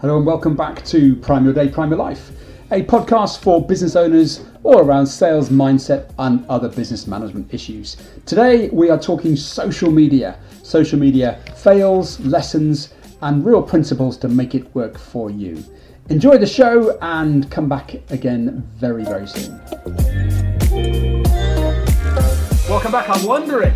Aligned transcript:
Hello 0.00 0.18
and 0.18 0.26
welcome 0.26 0.54
back 0.54 0.84
to 0.84 1.16
Prime 1.16 1.44
Your 1.46 1.54
Day, 1.54 1.70
Prime 1.70 1.88
Your 1.88 1.98
Life, 1.98 2.32
a 2.70 2.82
podcast 2.82 3.38
for 3.38 3.66
business 3.66 3.96
owners 3.96 4.44
all 4.64 4.80
around 4.80 5.06
sales, 5.06 5.48
mindset, 5.48 6.12
and 6.18 6.44
other 6.50 6.68
business 6.68 7.06
management 7.06 7.54
issues. 7.54 7.96
Today 8.26 8.68
we 8.68 8.90
are 8.90 8.98
talking 8.98 9.34
social 9.34 9.90
media, 9.90 10.38
social 10.62 10.98
media 10.98 11.40
fails, 11.56 12.20
lessons, 12.20 12.92
and 13.22 13.46
real 13.46 13.62
principles 13.62 14.18
to 14.18 14.28
make 14.28 14.54
it 14.54 14.74
work 14.74 14.98
for 14.98 15.30
you. 15.30 15.64
Enjoy 16.10 16.36
the 16.36 16.46
show 16.46 16.98
and 17.00 17.50
come 17.50 17.66
back 17.66 17.94
again 18.10 18.62
very, 18.76 19.04
very 19.06 19.26
soon. 19.26 20.13
Welcome 22.74 22.90
back. 22.90 23.08
I'm 23.08 23.24
wondering 23.24 23.72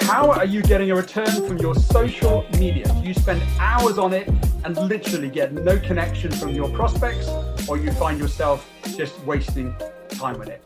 how 0.00 0.28
are 0.28 0.44
you 0.44 0.60
getting 0.60 0.90
a 0.90 0.96
return 0.96 1.46
from 1.46 1.56
your 1.58 1.72
social 1.76 2.44
media? 2.58 2.84
Do 2.84 3.06
you 3.06 3.14
spend 3.14 3.40
hours 3.60 3.96
on 3.96 4.12
it 4.12 4.28
and 4.64 4.76
literally 4.76 5.30
get 5.30 5.52
no 5.52 5.78
connection 5.78 6.32
from 6.32 6.48
your 6.48 6.68
prospects, 6.70 7.28
or 7.68 7.78
you 7.78 7.92
find 7.92 8.18
yourself 8.18 8.68
just 8.96 9.16
wasting 9.20 9.72
time 10.08 10.36
with 10.36 10.48
it? 10.48 10.64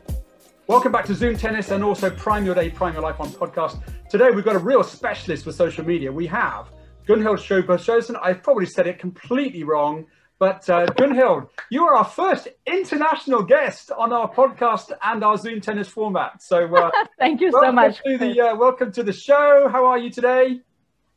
Welcome 0.67 0.93
back 0.93 1.05
to 1.05 1.15
Zoom 1.15 1.37
Tennis 1.37 1.71
and 1.71 1.85
also 1.85 2.09
Prime 2.09 2.47
Your 2.47 2.55
Day, 2.55 2.71
Prime 2.71 2.95
Your 2.95 3.03
Life 3.03 3.21
on 3.21 3.29
podcast. 3.29 3.83
Today 4.09 4.31
we've 4.31 4.47
got 4.47 4.57
a 4.57 4.61
real 4.61 4.83
specialist 4.83 5.45
for 5.45 5.53
social 5.53 5.85
media. 5.85 6.11
We 6.11 6.27
have 6.27 6.71
Gunhild 7.07 7.37
Sjöberg 7.37 8.19
I've 8.23 8.43
probably 8.43 8.65
said 8.65 8.87
it 8.87 8.98
completely 8.98 9.62
wrong, 9.62 10.07
but 10.38 10.69
uh, 10.70 10.87
Gunhild, 10.87 11.48
you 11.70 11.84
are 11.84 11.97
our 11.97 12.05
first 12.05 12.48
international 12.66 13.42
guest 13.42 13.91
on 13.91 14.12
our 14.12 14.33
podcast 14.33 14.92
and 15.02 15.24
our 15.24 15.37
Zoom 15.37 15.61
tennis 15.61 15.88
format. 15.88 16.42
So 16.42 16.74
uh, 16.74 16.91
thank 17.19 17.41
you 17.41 17.51
so 17.51 17.73
much. 17.73 18.01
To 18.05 18.19
the, 18.19 18.41
uh, 18.41 18.56
welcome 18.56 18.92
to 18.92 19.02
the 19.02 19.12
show. 19.12 19.69
How 19.70 19.87
are 19.87 19.98
you 19.98 20.11
today? 20.11 20.61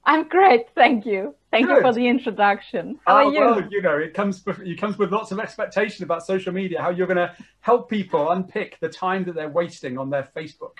I'm 0.03 0.27
great, 0.27 0.67
thank 0.73 1.05
you. 1.05 1.35
Thank 1.51 1.67
Good. 1.67 1.75
you 1.75 1.81
for 1.81 1.93
the 1.93 2.07
introduction. 2.07 2.97
How 3.05 3.15
are 3.15 3.23
ah, 3.23 3.29
you? 3.29 3.39
Well, 3.39 3.67
you 3.69 3.81
know, 3.81 3.97
it 3.97 4.13
comes 4.13 4.41
it 4.47 4.79
comes 4.79 4.97
with 4.97 5.11
lots 5.11 5.31
of 5.31 5.39
expectation 5.39 6.03
about 6.03 6.25
social 6.25 6.53
media. 6.53 6.81
How 6.81 6.89
you're 6.89 7.07
going 7.07 7.17
to 7.17 7.35
help 7.59 7.89
people 7.89 8.31
unpick 8.31 8.79
the 8.79 8.89
time 8.89 9.25
that 9.25 9.35
they're 9.35 9.49
wasting 9.49 9.97
on 9.97 10.09
their 10.09 10.27
Facebook. 10.35 10.77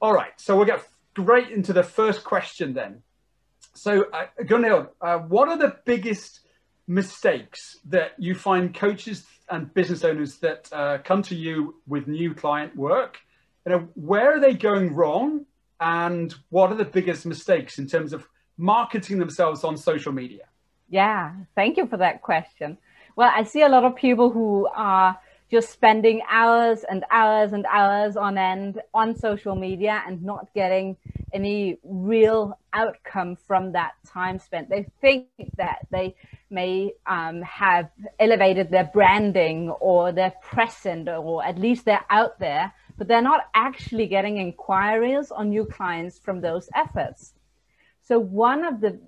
All 0.00 0.12
right, 0.12 0.32
so 0.36 0.56
we'll 0.56 0.66
get 0.66 0.86
straight 1.12 1.50
into 1.50 1.72
the 1.72 1.82
first 1.82 2.22
question 2.22 2.74
then. 2.74 3.02
So, 3.74 4.04
uh, 4.12 4.26
Gunhild, 4.42 4.88
uh, 5.00 5.18
what 5.18 5.48
are 5.48 5.56
the 5.56 5.76
biggest 5.86 6.40
mistakes 6.92 7.78
that 7.86 8.12
you 8.18 8.34
find 8.34 8.74
coaches 8.74 9.24
and 9.48 9.72
business 9.74 10.04
owners 10.04 10.38
that 10.38 10.68
uh, 10.72 10.98
come 10.98 11.22
to 11.22 11.34
you 11.34 11.76
with 11.86 12.06
new 12.06 12.34
client 12.34 12.76
work? 12.76 13.18
You 13.66 13.72
know, 13.72 13.88
where 13.94 14.36
are 14.36 14.40
they 14.40 14.54
going 14.54 14.94
wrong, 14.94 15.46
and 15.80 16.34
what 16.50 16.70
are 16.70 16.76
the 16.76 16.84
biggest 16.84 17.26
mistakes 17.26 17.78
in 17.78 17.86
terms 17.86 18.12
of 18.12 18.26
marketing 18.56 19.18
themselves 19.18 19.64
on 19.64 19.76
social 19.76 20.12
media? 20.12 20.44
Yeah, 20.88 21.32
thank 21.54 21.76
you 21.76 21.86
for 21.86 21.96
that 21.96 22.22
question. 22.22 22.78
Well, 23.16 23.30
I 23.34 23.44
see 23.44 23.62
a 23.62 23.68
lot 23.68 23.84
of 23.84 23.96
people 23.96 24.30
who 24.30 24.68
are 24.74 25.18
just 25.50 25.70
spending 25.70 26.22
hours 26.30 26.84
and 26.88 27.04
hours 27.10 27.52
and 27.52 27.66
hours 27.66 28.16
on 28.16 28.38
end 28.38 28.80
on 28.94 29.16
social 29.16 29.54
media 29.54 30.02
and 30.06 30.22
not 30.22 30.48
getting 30.54 30.96
any 31.32 31.78
real 31.82 32.58
outcome 32.72 33.36
from 33.36 33.72
that 33.72 33.92
time 34.06 34.38
spent. 34.38 34.68
They 34.68 34.86
think 35.00 35.26
that 35.56 35.86
they 35.90 36.14
may 36.50 36.92
um, 37.06 37.42
have 37.42 37.90
elevated 38.18 38.70
their 38.70 38.90
branding 38.92 39.70
or 39.70 40.12
they're 40.12 40.34
present 40.42 41.08
or 41.08 41.44
at 41.44 41.58
least 41.58 41.84
they're 41.84 42.04
out 42.10 42.38
there, 42.38 42.72
but 42.96 43.08
they're 43.08 43.22
not 43.22 43.42
actually 43.54 44.06
getting 44.06 44.38
inquiries 44.38 45.30
on 45.30 45.50
new 45.50 45.64
clients 45.64 46.18
from 46.18 46.40
those 46.40 46.68
efforts. 46.74 47.34
So, 48.02 48.18
one 48.18 48.64
of 48.64 48.80
the 48.80 49.00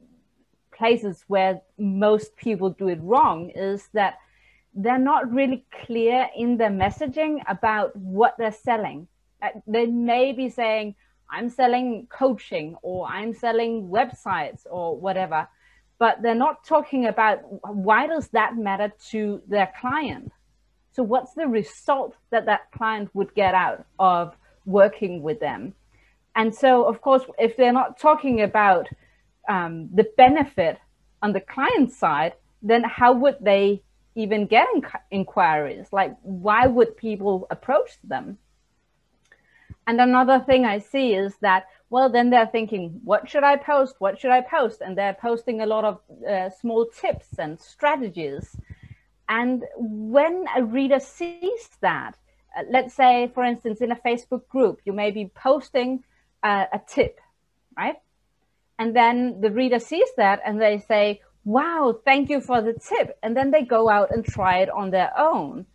places 0.76 1.24
where 1.28 1.60
most 1.78 2.36
people 2.36 2.70
do 2.70 2.88
it 2.88 2.98
wrong 3.00 3.50
is 3.50 3.88
that 3.92 4.14
they're 4.74 4.98
not 4.98 5.30
really 5.32 5.64
clear 5.86 6.28
in 6.36 6.56
their 6.56 6.70
messaging 6.70 7.40
about 7.46 7.94
what 7.96 8.34
they're 8.38 8.52
selling. 8.52 9.06
Uh, 9.40 9.50
they 9.66 9.86
may 9.86 10.32
be 10.32 10.48
saying, 10.48 10.94
I'm 11.34 11.50
selling 11.50 12.06
coaching 12.10 12.76
or 12.82 13.06
I'm 13.08 13.34
selling 13.34 13.88
websites 13.88 14.62
or 14.70 14.96
whatever, 14.96 15.48
but 15.98 16.22
they're 16.22 16.34
not 16.46 16.64
talking 16.64 17.06
about 17.06 17.38
why 17.88 18.06
does 18.06 18.28
that 18.28 18.56
matter 18.56 18.92
to 19.10 19.42
their 19.48 19.72
client? 19.80 20.30
So 20.92 21.02
what's 21.02 21.34
the 21.34 21.48
result 21.48 22.14
that 22.30 22.46
that 22.46 22.70
client 22.70 23.10
would 23.14 23.34
get 23.34 23.54
out 23.54 23.84
of 23.98 24.36
working 24.64 25.22
with 25.22 25.40
them? 25.40 25.74
And 26.36 26.54
so, 26.54 26.84
of 26.84 27.00
course, 27.00 27.22
if 27.38 27.56
they're 27.56 27.72
not 27.72 27.98
talking 27.98 28.42
about 28.42 28.88
um, 29.48 29.88
the 29.92 30.06
benefit 30.16 30.78
on 31.20 31.32
the 31.32 31.40
client 31.40 31.90
side, 31.92 32.34
then 32.62 32.84
how 32.84 33.12
would 33.12 33.38
they 33.40 33.82
even 34.14 34.46
get 34.46 34.68
inquiries 35.10 35.86
like 35.92 36.16
why 36.22 36.66
would 36.66 36.96
people 36.96 37.46
approach 37.50 37.98
them 38.04 38.38
and 39.86 40.00
another 40.00 40.40
thing 40.40 40.64
i 40.64 40.78
see 40.78 41.14
is 41.14 41.36
that 41.40 41.66
well 41.90 42.08
then 42.08 42.30
they're 42.30 42.46
thinking 42.46 43.00
what 43.04 43.28
should 43.28 43.44
i 43.44 43.56
post 43.56 43.94
what 43.98 44.18
should 44.18 44.30
i 44.30 44.40
post 44.40 44.80
and 44.80 44.96
they're 44.96 45.16
posting 45.20 45.60
a 45.60 45.66
lot 45.66 45.84
of 45.84 46.00
uh, 46.28 46.50
small 46.50 46.86
tips 46.86 47.38
and 47.38 47.60
strategies 47.60 48.56
and 49.28 49.64
when 49.76 50.44
a 50.56 50.62
reader 50.62 51.00
sees 51.00 51.68
that 51.80 52.16
uh, 52.56 52.62
let's 52.70 52.94
say 52.94 53.30
for 53.34 53.44
instance 53.44 53.80
in 53.80 53.92
a 53.92 53.96
facebook 53.96 54.46
group 54.48 54.80
you 54.84 54.92
may 54.92 55.10
be 55.10 55.30
posting 55.34 56.02
uh, 56.42 56.66
a 56.72 56.80
tip 56.86 57.20
right 57.76 57.96
and 58.78 58.94
then 58.94 59.40
the 59.40 59.50
reader 59.50 59.78
sees 59.78 60.08
that 60.16 60.40
and 60.44 60.60
they 60.60 60.78
say 60.78 61.20
wow, 61.44 61.94
thank 62.04 62.30
you 62.30 62.40
for 62.40 62.62
the 62.62 62.72
tip. 62.72 63.18
And 63.22 63.36
then 63.36 63.50
they 63.50 63.62
go 63.62 63.88
out 63.88 64.10
and 64.10 64.24
try 64.24 64.58
it 64.58 64.70
on 64.70 64.90
their 64.90 65.12
own. 65.18 65.66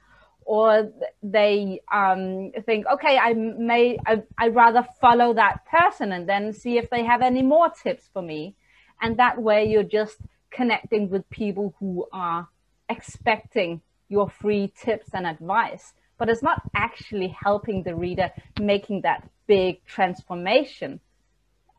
Or 0.49 0.91
they 1.21 1.79
um, 1.93 2.51
think, 2.65 2.87
okay, 2.87 3.19
I 3.19 3.33
may, 3.33 3.99
I, 4.07 4.23
I'd 4.35 4.55
rather 4.55 4.83
follow 4.99 5.35
that 5.35 5.63
person 5.67 6.11
and 6.11 6.27
then 6.27 6.53
see 6.53 6.79
if 6.79 6.89
they 6.89 7.03
have 7.03 7.21
any 7.21 7.43
more 7.43 7.69
tips 7.69 8.09
for 8.11 8.23
me. 8.23 8.55
And 8.99 9.17
that 9.17 9.39
way 9.39 9.65
you're 9.65 9.83
just 9.83 10.17
connecting 10.49 11.11
with 11.11 11.29
people 11.29 11.75
who 11.79 12.07
are 12.11 12.47
expecting 12.89 13.81
your 14.07 14.27
free 14.27 14.73
tips 14.75 15.09
and 15.13 15.27
advice, 15.27 15.93
but 16.17 16.29
it's 16.29 16.41
not 16.41 16.63
actually 16.75 17.27
helping 17.43 17.83
the 17.83 17.93
reader 17.93 18.31
making 18.59 19.01
that 19.01 19.29
big 19.45 19.85
transformation, 19.85 20.99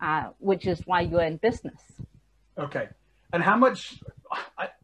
uh, 0.00 0.28
which 0.38 0.68
is 0.68 0.80
why 0.86 1.00
you're 1.00 1.22
in 1.22 1.38
business. 1.38 1.82
Okay, 2.56 2.86
and 3.32 3.42
how 3.42 3.56
much 3.56 4.00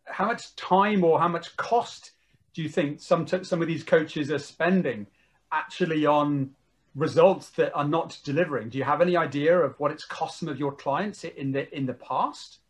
how 0.06 0.26
much 0.26 0.56
time 0.56 1.04
or 1.04 1.20
how 1.20 1.28
much 1.28 1.56
cost 1.56 2.10
do 2.56 2.62
you 2.62 2.70
think 2.70 3.02
some 3.02 3.26
some 3.26 3.60
of 3.60 3.68
these 3.68 3.84
coaches 3.84 4.32
are 4.32 4.38
spending 4.38 5.06
actually 5.52 6.06
on 6.06 6.52
results 6.94 7.50
that 7.50 7.70
are 7.74 7.86
not 7.86 8.18
delivering? 8.24 8.70
Do 8.70 8.78
you 8.78 8.84
have 8.84 9.02
any 9.02 9.14
idea 9.14 9.58
of 9.58 9.78
what 9.78 9.90
it's 9.90 10.06
cost 10.06 10.40
some 10.40 10.48
of 10.48 10.58
your 10.58 10.72
clients 10.72 11.22
in 11.22 11.52
the 11.52 11.62
in 11.76 11.84
the 11.84 11.92
past? 11.92 12.60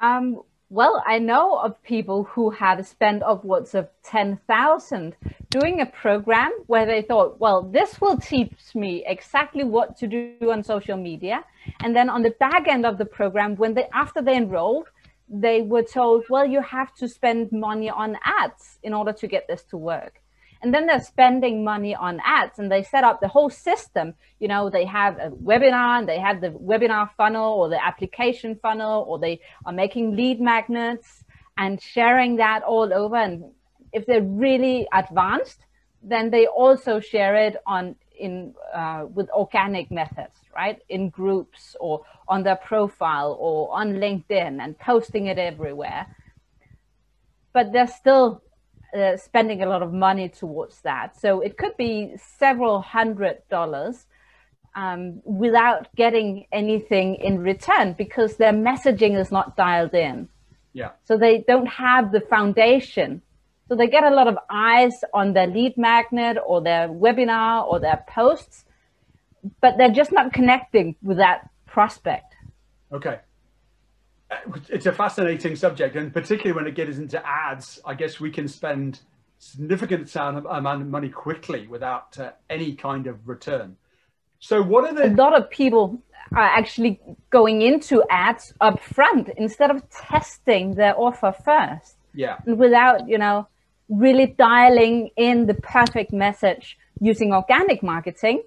Um, 0.00 0.42
well, 0.70 1.02
I 1.04 1.18
know 1.18 1.58
of 1.58 1.82
people 1.82 2.22
who 2.22 2.50
have 2.50 2.86
spent 2.86 3.24
upwards 3.24 3.74
of 3.74 3.88
10,000 4.04 5.16
doing 5.50 5.80
a 5.80 5.86
program 5.86 6.52
where 6.68 6.86
they 6.86 7.02
thought, 7.02 7.40
well, 7.40 7.62
this 7.62 8.00
will 8.00 8.18
teach 8.18 8.76
me 8.76 9.02
exactly 9.06 9.64
what 9.64 9.96
to 9.96 10.06
do 10.06 10.52
on 10.52 10.62
social 10.62 10.96
media. 10.96 11.42
And 11.80 11.96
then 11.96 12.08
on 12.08 12.22
the 12.22 12.34
back 12.38 12.68
end 12.68 12.86
of 12.86 12.96
the 12.98 13.06
program, 13.06 13.56
when 13.56 13.74
they, 13.74 13.88
after 13.92 14.22
they 14.22 14.36
enrolled, 14.36 14.88
they 15.30 15.62
were 15.62 15.82
told, 15.82 16.24
well, 16.30 16.46
you 16.46 16.62
have 16.62 16.94
to 16.96 17.08
spend 17.08 17.52
money 17.52 17.90
on 17.90 18.16
ads 18.24 18.78
in 18.82 18.94
order 18.94 19.12
to 19.12 19.26
get 19.26 19.46
this 19.46 19.62
to 19.64 19.76
work. 19.76 20.22
And 20.60 20.74
then 20.74 20.86
they're 20.86 21.00
spending 21.00 21.62
money 21.62 21.94
on 21.94 22.20
ads 22.24 22.58
and 22.58 22.70
they 22.70 22.82
set 22.82 23.04
up 23.04 23.20
the 23.20 23.28
whole 23.28 23.50
system. 23.50 24.14
You 24.40 24.48
know 24.48 24.70
they 24.70 24.86
have 24.86 25.16
a 25.18 25.30
webinar 25.30 25.98
and 25.98 26.08
they 26.08 26.18
have 26.18 26.40
the 26.40 26.50
webinar 26.50 27.10
funnel 27.16 27.60
or 27.60 27.68
the 27.68 27.84
application 27.84 28.58
funnel 28.60 29.04
or 29.08 29.20
they 29.20 29.40
are 29.64 29.72
making 29.72 30.16
lead 30.16 30.40
magnets 30.40 31.22
and 31.56 31.80
sharing 31.80 32.36
that 32.36 32.64
all 32.64 32.92
over. 32.92 33.16
And 33.16 33.44
if 33.92 34.04
they're 34.06 34.22
really 34.22 34.88
advanced 34.92 35.60
then 36.02 36.30
they 36.30 36.46
also 36.46 37.00
share 37.00 37.34
it 37.34 37.56
on 37.66 37.96
in 38.18 38.54
uh, 38.74 39.06
with 39.14 39.28
organic 39.30 39.90
methods 39.90 40.36
right 40.54 40.80
in 40.88 41.08
groups 41.08 41.76
or 41.80 42.02
on 42.26 42.42
their 42.42 42.56
profile 42.56 43.36
or 43.40 43.74
on 43.74 43.94
linkedin 43.94 44.62
and 44.62 44.78
posting 44.78 45.26
it 45.26 45.38
everywhere 45.38 46.06
but 47.52 47.72
they're 47.72 47.86
still 47.86 48.42
uh, 48.96 49.16
spending 49.16 49.62
a 49.62 49.66
lot 49.66 49.82
of 49.82 49.92
money 49.92 50.28
towards 50.28 50.80
that. 50.82 51.20
So 51.20 51.40
it 51.40 51.58
could 51.58 51.76
be 51.76 52.14
several 52.38 52.80
hundred 52.80 53.42
dollars 53.50 54.06
um, 54.74 55.20
without 55.24 55.94
getting 55.96 56.46
anything 56.52 57.16
in 57.16 57.40
return 57.40 57.94
because 57.98 58.36
their 58.36 58.52
messaging 58.52 59.18
is 59.18 59.30
not 59.30 59.56
dialed 59.56 59.94
in. 59.94 60.28
Yeah. 60.72 60.90
So 61.04 61.18
they 61.18 61.44
don't 61.46 61.66
have 61.66 62.12
the 62.12 62.20
foundation. 62.20 63.22
So 63.68 63.76
they 63.76 63.86
get 63.86 64.04
a 64.04 64.10
lot 64.10 64.28
of 64.28 64.38
eyes 64.48 65.04
on 65.12 65.34
their 65.34 65.46
lead 65.46 65.76
magnet 65.76 66.38
or 66.44 66.62
their 66.62 66.88
webinar 66.88 67.66
or 67.66 67.78
their 67.78 68.02
posts, 68.08 68.64
but 69.60 69.76
they're 69.76 69.90
just 69.90 70.10
not 70.10 70.32
connecting 70.32 70.96
with 71.02 71.18
that 71.18 71.50
prospect. 71.66 72.34
Okay. 72.90 73.18
Uh, 74.30 74.36
it's 74.70 74.86
a 74.86 74.92
fascinating 74.92 75.54
subject, 75.56 75.96
and 75.96 76.12
particularly 76.12 76.52
when 76.52 76.66
it 76.66 76.74
gets 76.74 76.98
into 76.98 77.24
ads, 77.26 77.78
I 77.84 77.94
guess 77.94 78.20
we 78.20 78.30
can 78.30 78.48
spend 78.48 79.00
significant 79.38 80.14
amount 80.16 80.82
of 80.82 80.88
money 80.88 81.08
quickly 81.08 81.66
without 81.66 82.18
uh, 82.18 82.32
any 82.50 82.74
kind 82.74 83.06
of 83.06 83.28
return. 83.28 83.76
So, 84.40 84.62
what 84.62 84.84
are 84.84 84.94
the? 84.94 85.06
A 85.06 85.16
lot 85.16 85.36
of 85.36 85.48
people 85.50 86.02
are 86.32 86.42
actually 86.42 87.00
going 87.30 87.62
into 87.62 88.04
ads 88.10 88.52
up 88.60 88.80
front 88.80 89.30
instead 89.36 89.70
of 89.70 89.88
testing 89.90 90.74
their 90.74 90.98
offer 90.98 91.34
first. 91.44 91.96
Yeah. 92.14 92.36
Without, 92.44 93.08
you 93.08 93.18
know, 93.18 93.48
really 93.88 94.26
dialing 94.26 95.10
in 95.16 95.46
the 95.46 95.54
perfect 95.54 96.12
message 96.12 96.78
using 97.00 97.32
organic 97.32 97.82
marketing, 97.82 98.42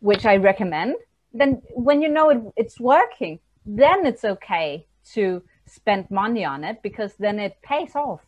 which 0.00 0.24
I 0.24 0.36
recommend, 0.36 0.96
then 1.32 1.62
when 1.74 2.02
you 2.02 2.08
know 2.08 2.30
it, 2.30 2.42
it's 2.56 2.80
working, 2.80 3.40
then 3.64 4.06
it's 4.06 4.24
okay 4.24 4.86
to 5.14 5.42
spend 5.66 6.10
money 6.10 6.44
on 6.44 6.64
it 6.64 6.82
because 6.82 7.14
then 7.18 7.38
it 7.38 7.56
pays 7.62 7.94
off. 7.94 8.20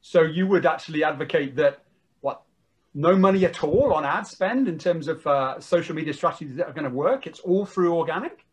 So 0.00 0.22
you 0.22 0.46
would 0.46 0.64
actually 0.64 1.04
advocate 1.04 1.56
that 1.56 1.82
what 2.20 2.42
no 2.94 3.16
money 3.16 3.44
at 3.44 3.62
all 3.62 3.92
on 3.92 4.04
ad 4.04 4.26
spend 4.26 4.68
in 4.68 4.78
terms 4.78 5.08
of 5.08 5.26
uh, 5.26 5.60
social 5.60 5.94
media 5.94 6.14
strategies 6.14 6.56
that 6.56 6.66
are 6.66 6.72
going 6.72 6.84
to 6.84 6.90
work. 6.90 7.26
It's 7.26 7.40
all 7.40 7.66
through 7.66 7.94
organic. 7.94 8.44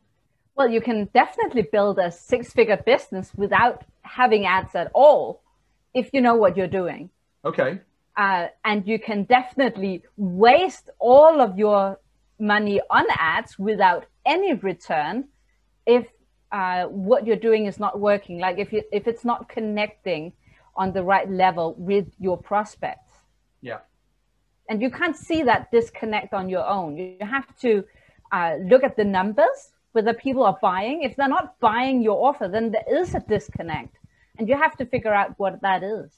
Well, 0.55 0.69
you 0.69 0.81
can 0.81 1.09
definitely 1.13 1.67
build 1.69 1.99
a 1.99 2.11
six-figure 2.11 2.83
business 2.85 3.31
without 3.35 3.83
having 4.03 4.45
ads 4.45 4.73
at 4.73 4.89
all, 4.93 5.41
if 5.93 6.09
you 6.13 6.21
know 6.21 6.35
what 6.35 6.55
you're 6.55 6.67
doing. 6.67 7.09
Okay. 7.45 7.79
Uh, 8.17 8.47
and 8.63 8.87
you 8.87 8.97
can 8.97 9.23
definitely 9.25 10.03
waste 10.17 10.89
all 10.99 11.41
of 11.41 11.57
your 11.57 11.99
money 12.39 12.81
on 12.89 13.05
ads 13.17 13.59
without 13.59 14.05
any 14.25 14.53
return 14.53 15.25
if 15.85 16.07
uh, 16.51 16.85
what 16.85 17.27
you're 17.27 17.35
doing 17.35 17.65
is 17.65 17.79
not 17.79 17.99
working. 17.99 18.39
Like 18.39 18.57
if 18.57 18.71
you, 18.71 18.83
if 18.91 19.07
it's 19.07 19.25
not 19.25 19.49
connecting 19.49 20.33
on 20.75 20.93
the 20.93 21.03
right 21.03 21.29
level 21.29 21.75
with 21.77 22.07
your 22.19 22.37
prospects. 22.37 23.11
Yeah. 23.61 23.79
And 24.69 24.81
you 24.81 24.89
can't 24.89 25.15
see 25.15 25.43
that 25.43 25.71
disconnect 25.71 26.33
on 26.33 26.49
your 26.49 26.65
own. 26.65 26.97
You 26.97 27.17
have 27.21 27.55
to 27.59 27.83
uh, 28.31 28.55
look 28.63 28.83
at 28.83 28.97
the 28.97 29.03
numbers, 29.03 29.71
whether 29.91 30.13
people 30.13 30.43
are 30.43 30.57
buying. 30.61 31.03
If 31.03 31.15
they're 31.15 31.27
not 31.27 31.59
buying 31.59 32.01
your 32.01 32.27
offer, 32.27 32.47
then 32.47 32.71
there 32.71 33.01
is 33.01 33.13
a 33.15 33.19
disconnect, 33.19 33.95
and 34.37 34.49
you 34.49 34.57
have 34.57 34.75
to 34.77 34.85
figure 34.85 35.13
out 35.13 35.35
what 35.37 35.61
that 35.61 35.83
is. 35.83 36.11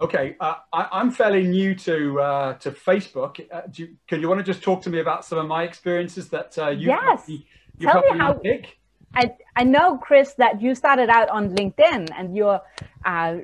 Okay, 0.00 0.36
uh, 0.38 0.54
I, 0.72 1.00
am 1.00 1.10
fairly 1.10 1.44
new 1.44 1.74
to 1.74 2.20
uh, 2.20 2.54
to 2.54 2.70
Facebook. 2.70 3.44
Uh, 3.52 3.62
you, 3.74 3.96
can 4.06 4.20
you 4.20 4.28
want 4.28 4.38
to 4.38 4.44
just 4.44 4.62
talk 4.62 4.80
to 4.82 4.90
me 4.90 5.00
about 5.00 5.24
some 5.24 5.38
of 5.38 5.46
my 5.46 5.64
experiences 5.64 6.28
that 6.28 6.56
uh, 6.56 6.68
you 6.68 6.88
yes. 6.88 7.24
you, 7.28 7.40
you 7.78 7.86
Tell 7.86 8.02
me 8.02 8.16
how. 8.16 8.34
Pick? 8.34 8.78
I, 9.14 9.34
I 9.56 9.64
know, 9.64 9.96
Chris, 9.96 10.34
that 10.34 10.60
you 10.60 10.74
started 10.74 11.08
out 11.08 11.28
on 11.30 11.50
LinkedIn 11.50 12.08
and 12.16 12.36
you're, 12.36 12.60
uh, 13.04 13.36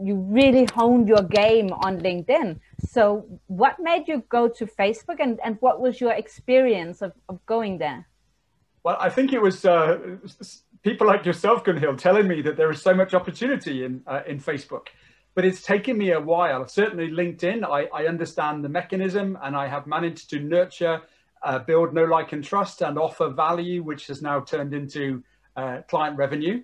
you 0.00 0.14
really 0.14 0.66
honed 0.72 1.08
your 1.08 1.22
game 1.22 1.72
on 1.72 2.00
LinkedIn. 2.00 2.60
So, 2.88 3.26
what 3.48 3.78
made 3.80 4.06
you 4.06 4.22
go 4.28 4.48
to 4.48 4.66
Facebook 4.66 5.16
and, 5.18 5.40
and 5.44 5.56
what 5.60 5.80
was 5.80 6.00
your 6.00 6.12
experience 6.12 7.02
of, 7.02 7.12
of 7.28 7.44
going 7.46 7.78
there? 7.78 8.06
Well, 8.82 8.96
I 8.98 9.10
think 9.10 9.32
it 9.32 9.42
was 9.42 9.64
uh, 9.64 9.98
people 10.82 11.06
like 11.06 11.26
yourself, 11.26 11.64
Gunhild, 11.64 11.98
telling 11.98 12.26
me 12.26 12.40
that 12.42 12.56
there 12.56 12.70
is 12.70 12.80
so 12.80 12.94
much 12.94 13.12
opportunity 13.12 13.84
in, 13.84 14.02
uh, 14.06 14.22
in 14.26 14.40
Facebook. 14.40 14.86
But 15.34 15.44
it's 15.44 15.62
taken 15.62 15.96
me 15.96 16.12
a 16.12 16.20
while. 16.20 16.66
Certainly, 16.66 17.10
LinkedIn, 17.10 17.64
I, 17.64 17.88
I 17.94 18.06
understand 18.06 18.64
the 18.64 18.68
mechanism 18.68 19.38
and 19.42 19.56
I 19.56 19.68
have 19.68 19.86
managed 19.86 20.30
to 20.30 20.40
nurture 20.40 21.02
uh, 21.42 21.58
build 21.58 21.94
no 21.94 22.04
like 22.04 22.32
and 22.32 22.44
trust 22.44 22.82
and 22.82 22.98
offer 22.98 23.28
value, 23.28 23.82
which 23.82 24.06
has 24.08 24.22
now 24.22 24.40
turned 24.40 24.74
into 24.74 25.22
uh, 25.56 25.78
client 25.88 26.16
revenue. 26.16 26.62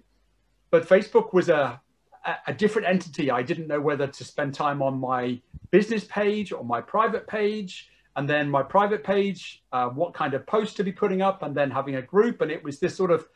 But 0.70 0.88
Facebook 0.88 1.32
was 1.32 1.48
a, 1.48 1.80
a 2.46 2.52
different 2.52 2.88
entity. 2.88 3.30
I 3.30 3.42
didn't 3.42 3.68
know 3.68 3.80
whether 3.80 4.06
to 4.06 4.24
spend 4.24 4.54
time 4.54 4.82
on 4.82 4.98
my 4.98 5.40
business 5.70 6.04
page 6.04 6.52
or 6.52 6.64
my 6.64 6.80
private 6.80 7.26
page. 7.26 7.88
And 8.16 8.28
then 8.28 8.50
my 8.50 8.62
private 8.62 9.04
page, 9.04 9.62
uh, 9.72 9.88
what 9.88 10.14
kind 10.14 10.32
of 10.32 10.46
post 10.46 10.76
to 10.78 10.84
be 10.84 10.92
putting 10.92 11.20
up, 11.20 11.42
and 11.42 11.54
then 11.54 11.70
having 11.70 11.96
a 11.96 12.02
group. 12.02 12.40
And 12.40 12.50
it 12.50 12.64
was 12.64 12.78
this 12.80 12.96
sort 12.96 13.10
of 13.10 13.26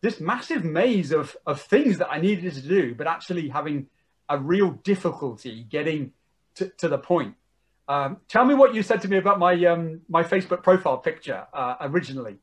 this 0.00 0.20
massive 0.20 0.64
maze 0.64 1.12
of, 1.12 1.36
of 1.46 1.60
things 1.60 1.98
that 1.98 2.08
I 2.10 2.20
needed 2.20 2.54
to 2.54 2.60
do, 2.60 2.94
but 2.94 3.06
actually 3.06 3.48
having 3.48 3.86
a 4.28 4.38
real 4.38 4.70
difficulty 4.70 5.64
getting 5.68 6.12
to, 6.56 6.68
to 6.78 6.88
the 6.88 6.98
point. 6.98 7.34
Um, 7.88 8.18
tell 8.28 8.44
me 8.44 8.54
what 8.54 8.74
you 8.74 8.82
said 8.82 9.00
to 9.02 9.08
me 9.08 9.16
about 9.16 9.38
my 9.38 9.54
um, 9.64 10.02
my 10.08 10.22
Facebook 10.22 10.62
profile 10.62 10.98
picture 10.98 11.46
uh, 11.54 11.76
originally. 11.80 12.36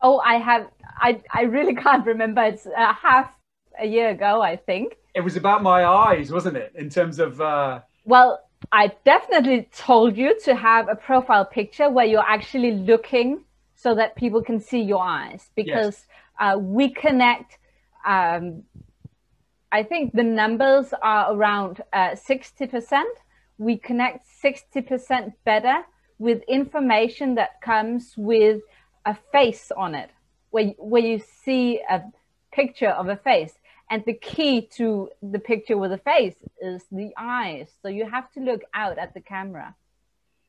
Oh, 0.00 0.18
I 0.20 0.34
have. 0.38 0.68
I 0.96 1.20
I 1.32 1.42
really 1.42 1.74
can't 1.84 2.06
remember. 2.06 2.42
It's 2.42 2.66
uh, 2.66 2.94
half 2.94 3.30
a 3.78 3.86
year 3.86 4.10
ago, 4.10 4.40
I 4.40 4.56
think. 4.56 4.96
It 5.14 5.20
was 5.20 5.36
about 5.36 5.62
my 5.62 5.84
eyes, 5.84 6.32
wasn't 6.32 6.56
it? 6.56 6.72
In 6.74 6.88
terms 6.88 7.18
of. 7.18 7.40
Uh... 7.40 7.80
Well, 8.04 8.40
I 8.72 8.92
definitely 9.04 9.68
told 9.76 10.16
you 10.16 10.38
to 10.44 10.54
have 10.54 10.88
a 10.88 10.94
profile 10.94 11.44
picture 11.44 11.90
where 11.90 12.06
you're 12.06 12.26
actually 12.26 12.72
looking 12.72 13.44
so 13.74 13.94
that 13.94 14.16
people 14.16 14.42
can 14.42 14.60
see 14.60 14.80
your 14.80 15.02
eyes 15.02 15.50
because 15.54 15.96
yes. 15.96 16.06
Uh, 16.38 16.56
we 16.56 16.88
connect. 16.90 17.58
Um, 18.06 18.62
I 19.72 19.82
think 19.84 20.12
the 20.12 20.24
numbers 20.24 20.92
are 21.02 21.32
around 21.32 21.82
uh, 21.92 22.16
sixty 22.16 22.66
percent 22.66 23.16
we 23.60 23.76
connect 23.76 24.26
60% 24.42 25.34
better 25.44 25.84
with 26.18 26.42
information 26.48 27.34
that 27.34 27.60
comes 27.60 28.14
with 28.16 28.62
a 29.04 29.14
face 29.32 29.70
on 29.76 29.94
it, 29.94 30.08
where, 30.48 30.68
where 30.78 31.02
you 31.02 31.20
see 31.44 31.78
a 31.88 32.02
picture 32.52 32.88
of 32.88 33.08
a 33.08 33.16
face. 33.16 33.52
And 33.90 34.02
the 34.06 34.14
key 34.14 34.62
to 34.76 35.10
the 35.22 35.38
picture 35.38 35.76
with 35.76 35.92
a 35.92 35.98
face 35.98 36.36
is 36.62 36.82
the 36.90 37.12
eyes. 37.18 37.68
So 37.82 37.88
you 37.88 38.08
have 38.08 38.32
to 38.32 38.40
look 38.40 38.62
out 38.72 38.96
at 38.96 39.12
the 39.12 39.20
camera. 39.20 39.74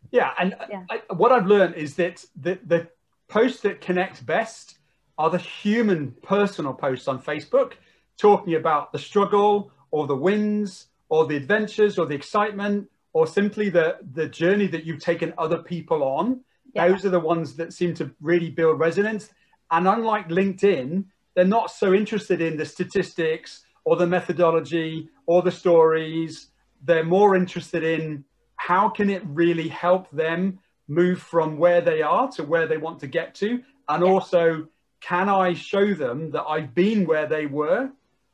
Yeah, 0.09 0.31
and 0.39 0.55
yeah. 0.69 0.85
I, 0.89 1.01
what 1.13 1.33
I've 1.33 1.47
learned 1.47 1.75
is 1.75 1.95
that 1.95 2.23
the, 2.39 2.59
the 2.65 2.87
posts 3.27 3.59
that 3.61 3.81
connect 3.81 4.25
best 4.25 4.77
are 5.17 5.29
the 5.29 5.37
human, 5.37 6.13
personal 6.23 6.73
posts 6.73 7.09
on 7.09 7.21
Facebook, 7.21 7.73
talking 8.21 8.53
about 8.53 8.91
the 8.91 8.99
struggle 8.99 9.71
or 9.89 10.05
the 10.05 10.15
wins 10.15 10.87
or 11.09 11.25
the 11.25 11.35
adventures 11.35 11.97
or 11.97 12.05
the 12.05 12.15
excitement 12.15 12.87
or 13.13 13.25
simply 13.25 13.69
the 13.69 13.97
the 14.13 14.27
journey 14.27 14.67
that 14.67 14.85
you've 14.85 15.01
taken 15.01 15.33
other 15.37 15.57
people 15.57 16.03
on. 16.03 16.41
Yeah. 16.73 16.87
those 16.87 17.03
are 17.05 17.09
the 17.09 17.19
ones 17.19 17.55
that 17.55 17.73
seem 17.73 17.93
to 17.95 18.11
really 18.21 18.49
build 18.49 18.79
resonance. 18.79 19.29
And 19.71 19.87
unlike 19.87 20.29
linkedin 20.29 21.05
they're 21.33 21.45
not 21.59 21.71
so 21.71 21.93
interested 21.93 22.41
in 22.41 22.57
the 22.57 22.65
statistics 22.65 23.63
or 23.85 23.95
the 23.95 24.05
methodology 24.05 25.09
or 25.25 25.41
the 25.41 25.51
stories. 25.51 26.49
They're 26.83 27.05
more 27.05 27.35
interested 27.35 27.83
in 27.83 28.25
how 28.57 28.89
can 28.89 29.09
it 29.09 29.23
really 29.25 29.69
help 29.69 30.11
them 30.11 30.59
move 30.87 31.19
from 31.21 31.57
where 31.57 31.81
they 31.81 32.01
are 32.01 32.29
to 32.33 32.43
where 32.43 32.67
they 32.67 32.77
want 32.77 32.99
to 32.99 33.07
get 33.07 33.33
to? 33.35 33.61
And 33.89 34.05
yeah. 34.05 34.11
also 34.11 34.67
can 35.01 35.27
i 35.27 35.53
show 35.53 35.93
them 35.93 36.31
that 36.31 36.43
i've 36.43 36.73
been 36.73 37.05
where 37.05 37.27
they 37.27 37.45
were 37.47 37.89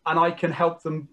and 0.08 0.20
i 0.20 0.32
can 0.32 0.52
help 0.52 0.82
them 0.84 1.08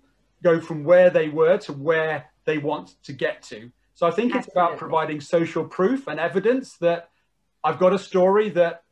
go 0.45 0.61
from 0.61 0.85
where 0.85 1.11
they 1.11 1.29
were 1.29 1.59
to 1.59 1.73
where 1.73 2.31
they 2.45 2.59
want 2.59 3.03
to 3.05 3.13
get 3.13 3.43
to. 3.43 3.73
So 3.95 4.07
I 4.07 4.11
think 4.11 4.35
Absolutely. 4.35 4.39
it's 4.39 4.49
about 4.53 4.77
providing 4.77 5.21
social 5.21 5.65
proof 5.65 6.07
and 6.07 6.21
evidence 6.21 6.77
that 6.77 7.09
I've 7.65 7.79
got 7.79 7.93
a 7.93 7.99
story 7.99 8.51
that 8.51 8.85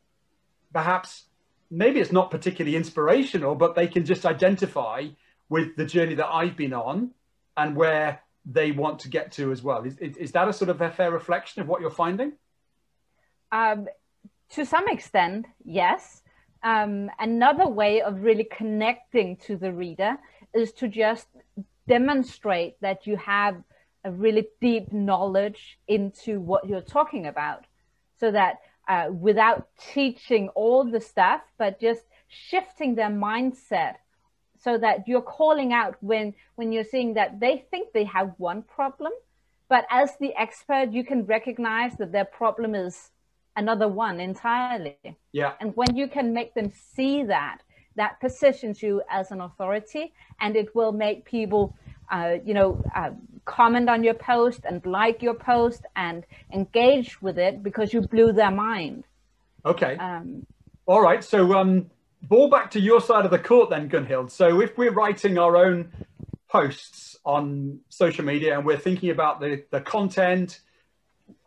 perhaps 0.73 1.25
maybe 1.69 1.99
it's 1.99 2.11
not 2.11 2.31
particularly 2.31 2.75
inspirational, 2.75 3.55
but 3.55 3.75
they 3.75 3.87
can 3.87 4.03
just 4.05 4.25
identify 4.25 5.07
with 5.49 5.75
the 5.75 5.85
journey 5.85 6.15
that 6.15 6.27
I've 6.27 6.57
been 6.57 6.73
on 6.73 7.11
and 7.55 7.75
where 7.75 8.21
they 8.45 8.71
want 8.71 8.99
to 8.99 9.09
get 9.09 9.31
to 9.33 9.51
as 9.51 9.61
well. 9.61 9.83
Is, 9.83 9.97
is, 9.99 10.31
that 10.31 10.47
a 10.47 10.53
sort 10.53 10.69
of 10.69 10.81
a 10.81 10.89
fair 10.89 11.11
reflection 11.11 11.61
of 11.61 11.67
what 11.67 11.81
you're 11.81 11.91
finding? 11.91 12.33
Um, 13.51 13.87
to 14.51 14.65
some 14.65 14.87
extent, 14.87 15.45
yes. 15.63 16.22
Um, 16.63 17.09
another 17.19 17.67
way 17.67 18.01
of 18.01 18.23
really 18.23 18.45
connecting 18.45 19.37
to 19.47 19.57
the 19.57 19.71
reader 19.71 20.17
is 20.53 20.71
to 20.73 20.87
just 20.87 21.27
demonstrate 21.87 22.79
that 22.81 23.05
you 23.05 23.17
have 23.17 23.61
a 24.05 24.11
really 24.11 24.47
deep 24.61 24.91
knowledge 24.91 25.79
into 25.87 26.39
what 26.39 26.67
you're 26.67 26.81
talking 26.81 27.27
about. 27.27 27.65
So 28.17 28.31
that 28.31 28.59
uh, 28.87 29.07
without 29.11 29.67
teaching 29.93 30.49
all 30.49 30.83
the 30.83 30.99
stuff 30.99 31.41
but 31.57 31.79
just 31.79 32.01
shifting 32.27 32.95
their 32.95 33.09
mindset 33.09 33.95
so 34.59 34.77
that 34.77 35.07
you're 35.07 35.21
calling 35.21 35.71
out 35.71 35.95
when 36.01 36.33
when 36.55 36.71
you're 36.71 36.83
seeing 36.83 37.13
that 37.13 37.39
they 37.39 37.65
think 37.71 37.93
they 37.93 38.03
have 38.03 38.33
one 38.37 38.61
problem 38.61 39.11
but 39.69 39.85
as 39.89 40.11
the 40.19 40.33
expert 40.35 40.91
you 40.91 41.03
can 41.03 41.25
recognize 41.25 41.95
that 41.97 42.11
their 42.11 42.25
problem 42.25 42.75
is 42.75 43.11
another 43.55 43.87
one 43.87 44.19
entirely 44.19 44.97
yeah 45.31 45.53
and 45.59 45.75
when 45.75 45.95
you 45.95 46.07
can 46.07 46.33
make 46.33 46.53
them 46.53 46.71
see 46.95 47.23
that 47.23 47.59
that 47.95 48.19
positions 48.19 48.81
you 48.81 49.01
as 49.09 49.31
an 49.31 49.41
authority 49.41 50.13
and 50.41 50.55
it 50.55 50.73
will 50.75 50.91
make 50.91 51.25
people 51.25 51.75
uh, 52.11 52.35
you 52.43 52.53
know 52.53 52.83
uh, 52.95 53.11
comment 53.45 53.89
on 53.89 54.03
your 54.03 54.13
post 54.13 54.61
and 54.65 54.85
like 54.85 55.21
your 55.21 55.33
post 55.33 55.85
and 55.95 56.25
engage 56.51 57.21
with 57.21 57.37
it 57.37 57.61
because 57.63 57.93
you 57.93 58.01
blew 58.01 58.31
their 58.31 58.51
mind. 58.51 59.03
Okay. 59.65 59.97
Um, 59.97 60.45
All 60.85 61.01
right. 61.01 61.23
So, 61.23 61.53
um, 61.57 61.89
ball 62.21 62.49
back 62.49 62.71
to 62.71 62.79
your 62.79 63.01
side 63.01 63.25
of 63.25 63.31
the 63.31 63.39
court 63.39 63.69
then, 63.69 63.89
Gunhild. 63.89 64.31
So, 64.31 64.61
if 64.61 64.77
we're 64.77 64.93
writing 64.93 65.37
our 65.37 65.57
own 65.57 65.91
posts 66.49 67.17
on 67.25 67.79
social 67.89 68.25
media 68.25 68.57
and 68.57 68.65
we're 68.65 68.77
thinking 68.77 69.09
about 69.09 69.39
the, 69.39 69.63
the 69.71 69.81
content, 69.81 70.59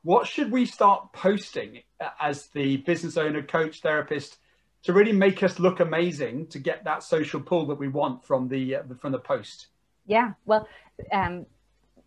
what 0.06 0.24
should 0.24 0.52
we 0.52 0.64
start 0.64 1.12
posting 1.12 1.80
as 2.20 2.46
the 2.54 2.76
business 2.76 3.16
owner, 3.16 3.42
coach, 3.42 3.80
therapist 3.80 4.38
to 4.84 4.92
really 4.92 5.10
make 5.10 5.42
us 5.42 5.58
look 5.58 5.80
amazing 5.80 6.46
to 6.46 6.60
get 6.60 6.84
that 6.84 7.02
social 7.02 7.40
pull 7.40 7.66
that 7.66 7.74
we 7.74 7.88
want 7.88 8.24
from 8.24 8.46
the 8.46 8.76
uh, 8.76 8.82
from 9.00 9.10
the 9.10 9.18
post? 9.18 9.66
Yeah, 10.06 10.34
well, 10.44 10.68
um, 11.10 11.44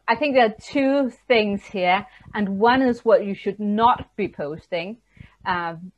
I 0.08 0.16
think 0.16 0.36
there 0.36 0.46
are 0.46 0.56
two 0.62 1.12
things 1.28 1.66
here, 1.66 2.06
and 2.34 2.58
one 2.58 2.82
is 2.82 3.04
what 3.04 3.26
you 3.26 3.36
should 3.36 3.60
not 3.60 4.16
be 4.16 4.30
posting. 4.30 5.00
Um, 5.46 5.92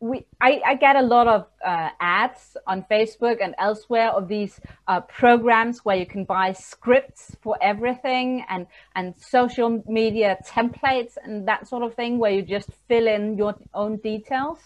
we, 0.00 0.26
I, 0.40 0.60
I, 0.64 0.74
get 0.74 0.96
a 0.96 1.02
lot 1.02 1.26
of 1.26 1.46
uh, 1.64 1.88
ads 2.00 2.56
on 2.66 2.84
Facebook 2.90 3.42
and 3.42 3.54
elsewhere 3.58 4.10
of 4.10 4.28
these 4.28 4.60
uh, 4.88 5.00
programs 5.00 5.84
where 5.84 5.96
you 5.96 6.04
can 6.04 6.24
buy 6.24 6.52
scripts 6.52 7.34
for 7.40 7.56
everything 7.62 8.44
and, 8.50 8.66
and 8.94 9.16
social 9.16 9.82
media 9.88 10.36
templates 10.46 11.14
and 11.22 11.48
that 11.48 11.66
sort 11.66 11.82
of 11.82 11.94
thing 11.94 12.18
where 12.18 12.30
you 12.30 12.42
just 12.42 12.68
fill 12.88 13.06
in 13.06 13.38
your 13.38 13.54
own 13.72 13.96
details. 13.98 14.58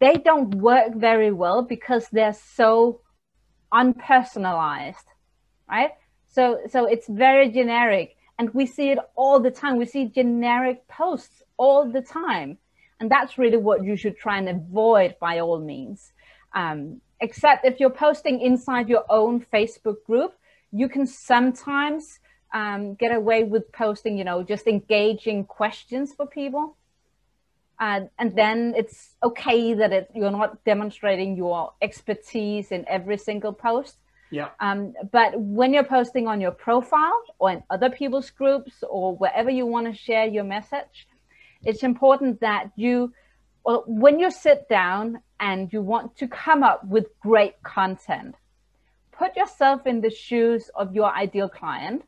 They 0.00 0.14
don't 0.14 0.52
work 0.56 0.96
very 0.96 1.30
well 1.30 1.62
because 1.62 2.08
they're 2.10 2.36
so 2.56 3.02
unpersonalized, 3.72 5.06
right? 5.68 5.90
So, 6.26 6.58
so 6.68 6.86
it's 6.86 7.06
very 7.06 7.50
generic 7.52 8.16
and 8.38 8.52
we 8.52 8.66
see 8.66 8.90
it 8.90 8.98
all 9.14 9.38
the 9.38 9.52
time. 9.52 9.76
We 9.76 9.86
see 9.86 10.06
generic 10.06 10.88
posts 10.88 11.42
all 11.56 11.88
the 11.88 12.02
time. 12.02 12.58
And 13.04 13.10
that's 13.10 13.36
really 13.36 13.58
what 13.58 13.84
you 13.84 13.96
should 13.96 14.16
try 14.16 14.38
and 14.38 14.48
avoid 14.48 15.16
by 15.20 15.40
all 15.40 15.60
means. 15.60 16.14
Um, 16.54 17.02
except 17.20 17.66
if 17.66 17.78
you're 17.78 17.90
posting 17.90 18.40
inside 18.40 18.88
your 18.88 19.04
own 19.10 19.44
Facebook 19.52 20.02
group, 20.06 20.32
you 20.72 20.88
can 20.88 21.06
sometimes 21.06 22.18
um, 22.54 22.94
get 22.94 23.14
away 23.14 23.44
with 23.44 23.70
posting, 23.72 24.16
you 24.16 24.24
know, 24.24 24.42
just 24.42 24.66
engaging 24.66 25.44
questions 25.44 26.14
for 26.14 26.26
people. 26.26 26.78
Uh, 27.78 28.00
and 28.18 28.34
then 28.34 28.72
it's 28.74 29.16
okay 29.22 29.74
that 29.74 29.92
it, 29.92 30.10
you're 30.14 30.30
not 30.30 30.64
demonstrating 30.64 31.36
your 31.36 31.74
expertise 31.82 32.72
in 32.72 32.86
every 32.88 33.18
single 33.18 33.52
post. 33.52 33.98
Yeah. 34.30 34.48
Um, 34.60 34.94
but 35.12 35.38
when 35.38 35.74
you're 35.74 35.84
posting 35.98 36.26
on 36.26 36.40
your 36.40 36.52
profile 36.52 37.20
or 37.38 37.50
in 37.50 37.62
other 37.68 37.90
people's 37.90 38.30
groups 38.30 38.82
or 38.88 39.14
wherever 39.14 39.50
you 39.50 39.66
want 39.66 39.88
to 39.88 39.94
share 39.94 40.24
your 40.24 40.44
message, 40.44 41.06
it's 41.64 41.82
important 41.82 42.40
that 42.40 42.70
you, 42.76 43.12
well, 43.64 43.84
when 43.86 44.18
you 44.18 44.30
sit 44.30 44.68
down 44.68 45.20
and 45.40 45.72
you 45.72 45.82
want 45.82 46.16
to 46.16 46.28
come 46.28 46.62
up 46.62 46.84
with 46.86 47.06
great 47.20 47.62
content, 47.62 48.34
put 49.12 49.36
yourself 49.36 49.86
in 49.86 50.00
the 50.00 50.10
shoes 50.10 50.70
of 50.74 50.94
your 50.94 51.12
ideal 51.12 51.48
client 51.48 52.02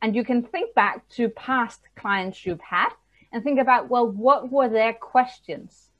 and 0.00 0.14
you 0.14 0.24
can 0.24 0.42
think 0.42 0.74
back 0.74 1.08
to 1.10 1.28
past 1.28 1.80
clients 1.96 2.46
you've 2.46 2.60
had 2.60 2.90
and 3.32 3.42
think 3.42 3.60
about, 3.60 3.88
well, 3.88 4.08
what 4.08 4.50
were 4.50 4.68
their 4.68 4.92
questions? 4.92 5.90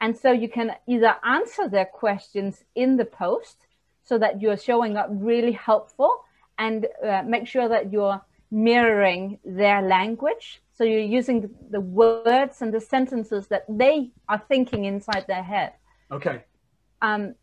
And 0.00 0.16
so 0.16 0.32
you 0.32 0.48
can 0.48 0.72
either 0.86 1.16
answer 1.24 1.68
their 1.68 1.84
questions 1.84 2.64
in 2.74 2.96
the 2.96 3.04
post 3.04 3.66
so 4.04 4.18
that 4.18 4.40
you're 4.40 4.56
showing 4.56 4.96
up 4.96 5.08
really 5.10 5.52
helpful 5.52 6.24
and 6.58 6.86
uh, 7.04 7.22
make 7.26 7.46
sure 7.46 7.68
that 7.68 7.92
you're 7.92 8.20
mirroring 8.50 9.38
their 9.44 9.82
language. 9.82 10.62
So 10.80 10.84
you're 10.84 11.00
using 11.00 11.50
the 11.68 11.82
words 11.82 12.62
and 12.62 12.72
the 12.72 12.80
sentences 12.80 13.48
that 13.48 13.66
they 13.68 14.12
are 14.30 14.42
thinking 14.48 14.86
inside 14.86 15.26
their 15.28 15.42
head. 15.42 15.74
Okay. 16.10 16.42
Um, 17.02 17.34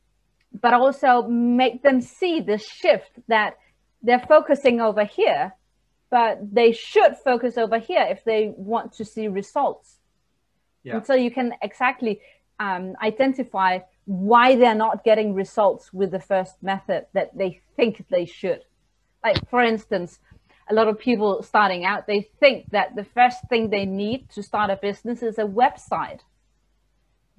but 0.60 0.74
also 0.74 1.22
make 1.28 1.84
them 1.84 2.02
see 2.02 2.42
the 2.42 2.58
shift 2.58 3.12
that 3.28 3.58
they're 4.02 4.26
focusing 4.28 4.82
over 4.82 5.06
here, 5.06 5.54
but 6.10 6.40
they 6.52 6.72
should 6.72 7.16
focus 7.24 7.60
over 7.60 7.78
here 7.78 8.08
if 8.10 8.24
they 8.24 8.54
want 8.58 8.94
to 8.94 9.06
see 9.06 9.28
results. 9.28 10.00
Yeah. 10.82 10.96
And 10.96 11.06
so 11.06 11.14
you 11.14 11.30
can 11.30 11.54
exactly 11.62 12.20
um, 12.60 12.96
identify 13.04 13.82
why 14.06 14.56
they're 14.56 14.74
not 14.74 15.04
getting 15.04 15.36
results 15.36 15.94
with 15.94 16.10
the 16.10 16.20
first 16.20 16.56
method 16.64 17.06
that 17.14 17.38
they 17.38 17.62
think 17.76 18.04
they 18.10 18.26
should. 18.26 18.62
Like, 19.24 19.48
for 19.48 19.62
instance, 19.62 20.18
a 20.70 20.74
lot 20.74 20.88
of 20.88 21.00
people 21.00 21.44
starting 21.44 21.86
out, 21.86 22.08
they 22.08 22.28
think 22.40 22.72
that 22.72 22.96
the 22.96 23.04
first 23.04 23.38
thing 23.50 23.70
they 23.70 23.86
need 23.86 24.30
to 24.32 24.44
start 24.44 24.70
a 24.70 24.76
business 24.76 25.24
is 25.24 25.38
a 25.38 25.44
website. 25.44 26.20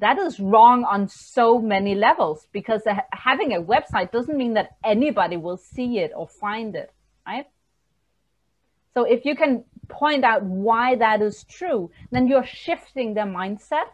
That 0.00 0.18
is 0.18 0.38
wrong 0.38 0.84
on 0.84 1.08
so 1.08 1.58
many 1.58 1.94
levels 1.94 2.46
because 2.52 2.82
having 3.12 3.52
a 3.52 3.60
website 3.60 4.12
doesn't 4.12 4.36
mean 4.36 4.54
that 4.54 4.76
anybody 4.84 5.36
will 5.36 5.56
see 5.56 5.98
it 5.98 6.12
or 6.14 6.28
find 6.28 6.76
it, 6.76 6.92
right? 7.26 7.46
So 8.94 9.04
if 9.04 9.24
you 9.24 9.34
can 9.34 9.64
point 9.88 10.24
out 10.24 10.44
why 10.44 10.96
that 10.96 11.20
is 11.20 11.44
true, 11.44 11.90
then 12.10 12.28
you're 12.28 12.46
shifting 12.46 13.14
their 13.14 13.26
mindset 13.26 13.86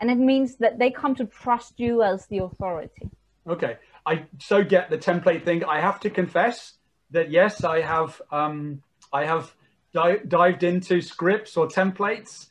and 0.00 0.10
it 0.10 0.18
means 0.18 0.56
that 0.56 0.78
they 0.78 0.90
come 0.90 1.14
to 1.16 1.24
trust 1.24 1.74
you 1.78 2.02
as 2.02 2.26
the 2.26 2.38
authority. 2.38 3.10
Okay. 3.48 3.76
I 4.06 4.26
so 4.38 4.64
get 4.64 4.90
the 4.90 4.98
template 4.98 5.44
thing. 5.44 5.64
I 5.64 5.80
have 5.80 6.00
to 6.00 6.10
confess, 6.10 6.77
that 7.10 7.30
yes, 7.30 7.64
I 7.64 7.80
have 7.80 8.20
um, 8.30 8.82
I 9.12 9.24
have 9.24 9.54
di- 9.92 10.20
dived 10.26 10.62
into 10.62 11.00
scripts 11.00 11.56
or 11.56 11.68
templates, 11.68 12.48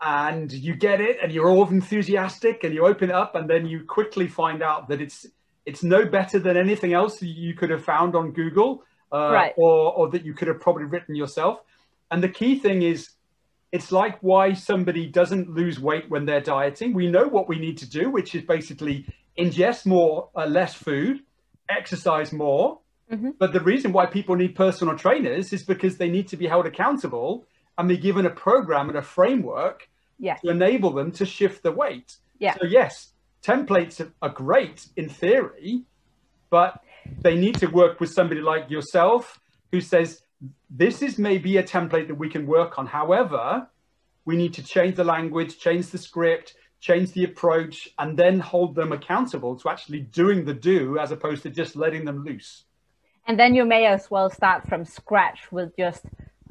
and 0.00 0.52
you 0.52 0.74
get 0.74 1.00
it, 1.00 1.18
and 1.22 1.32
you're 1.32 1.48
all 1.48 1.68
enthusiastic, 1.68 2.64
and 2.64 2.74
you 2.74 2.86
open 2.86 3.10
it 3.10 3.14
up, 3.14 3.34
and 3.34 3.48
then 3.48 3.66
you 3.66 3.84
quickly 3.84 4.28
find 4.28 4.62
out 4.62 4.88
that 4.88 5.00
it's 5.00 5.26
it's 5.66 5.82
no 5.82 6.06
better 6.06 6.38
than 6.38 6.56
anything 6.56 6.94
else 6.94 7.22
you 7.22 7.54
could 7.54 7.70
have 7.70 7.84
found 7.84 8.14
on 8.14 8.32
Google, 8.32 8.84
uh, 9.12 9.30
right. 9.30 9.52
or 9.56 9.92
or 9.94 10.10
that 10.10 10.24
you 10.24 10.34
could 10.34 10.48
have 10.48 10.60
probably 10.60 10.84
written 10.84 11.14
yourself. 11.14 11.60
And 12.10 12.22
the 12.22 12.28
key 12.28 12.58
thing 12.58 12.82
is, 12.82 13.10
it's 13.70 13.92
like 13.92 14.18
why 14.22 14.54
somebody 14.54 15.06
doesn't 15.06 15.50
lose 15.50 15.78
weight 15.78 16.08
when 16.08 16.24
they're 16.24 16.40
dieting. 16.40 16.94
We 16.94 17.10
know 17.10 17.28
what 17.28 17.48
we 17.48 17.58
need 17.58 17.78
to 17.78 17.88
do, 17.88 18.10
which 18.10 18.34
is 18.34 18.42
basically 18.44 19.06
ingest 19.38 19.84
more, 19.84 20.30
uh, 20.34 20.46
less 20.46 20.74
food, 20.74 21.20
exercise 21.68 22.32
more, 22.32 22.80
Mm-hmm. 23.10 23.30
But 23.38 23.52
the 23.52 23.60
reason 23.60 23.92
why 23.92 24.06
people 24.06 24.36
need 24.36 24.54
personal 24.54 24.96
trainers 24.96 25.52
is 25.52 25.62
because 25.62 25.96
they 25.96 26.10
need 26.10 26.28
to 26.28 26.36
be 26.36 26.46
held 26.46 26.66
accountable 26.66 27.46
and 27.76 27.88
be 27.88 27.96
given 27.96 28.26
a 28.26 28.30
program 28.30 28.88
and 28.88 28.98
a 28.98 29.02
framework 29.02 29.88
yes. 30.18 30.40
to 30.42 30.50
enable 30.50 30.90
them 30.90 31.12
to 31.12 31.24
shift 31.24 31.62
the 31.62 31.72
weight. 31.72 32.16
Yeah. 32.38 32.54
So 32.60 32.66
yes, 32.66 33.12
templates 33.42 34.06
are 34.20 34.28
great 34.28 34.86
in 34.96 35.08
theory, 35.08 35.84
but 36.50 36.82
they 37.22 37.36
need 37.36 37.56
to 37.56 37.66
work 37.66 38.00
with 38.00 38.10
somebody 38.10 38.40
like 38.40 38.70
yourself 38.70 39.40
who 39.72 39.80
says 39.80 40.22
this 40.70 41.02
is 41.02 41.18
maybe 41.18 41.56
a 41.56 41.62
template 41.62 42.08
that 42.08 42.18
we 42.18 42.28
can 42.28 42.46
work 42.46 42.78
on. 42.78 42.86
However, 42.86 43.68
we 44.24 44.36
need 44.36 44.54
to 44.54 44.62
change 44.62 44.96
the 44.96 45.04
language, 45.04 45.58
change 45.58 45.86
the 45.86 45.98
script, 45.98 46.54
change 46.80 47.12
the 47.12 47.24
approach, 47.24 47.88
and 47.98 48.16
then 48.16 48.38
hold 48.38 48.74
them 48.74 48.92
accountable 48.92 49.56
to 49.56 49.68
actually 49.68 50.00
doing 50.00 50.44
the 50.44 50.54
do 50.54 50.98
as 50.98 51.10
opposed 51.10 51.42
to 51.44 51.50
just 51.50 51.76
letting 51.76 52.04
them 52.04 52.24
loose. 52.24 52.64
And 53.28 53.38
then 53.38 53.54
you 53.54 53.66
may 53.66 53.84
as 53.84 54.10
well 54.10 54.30
start 54.30 54.66
from 54.68 54.86
scratch 54.86 55.52
with 55.52 55.76
just 55.76 56.02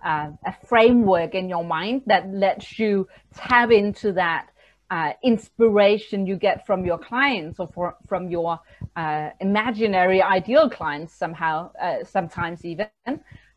uh, 0.05 0.29
a 0.45 0.53
framework 0.67 1.33
in 1.33 1.49
your 1.49 1.63
mind 1.63 2.03
that 2.05 2.31
lets 2.31 2.77
you 2.77 3.07
tap 3.35 3.71
into 3.71 4.13
that 4.13 4.49
uh, 4.91 5.13
inspiration 5.23 6.27
you 6.27 6.37
get 6.37 6.67
from 6.67 6.85
your 6.85 6.99
clients 6.99 7.59
or 7.59 7.67
for, 7.67 7.95
from 8.07 8.29
your 8.29 8.59
uh, 8.95 9.31
imaginary 9.41 10.21
ideal 10.21 10.69
clients 10.69 11.13
somehow, 11.15 11.71
uh, 11.81 12.03
sometimes 12.03 12.63
even. 12.63 12.87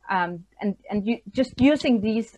Um, 0.09 0.45
and 0.61 0.75
and 0.91 1.07
you 1.07 1.19
just 1.31 1.61
using 1.61 2.01
these 2.01 2.37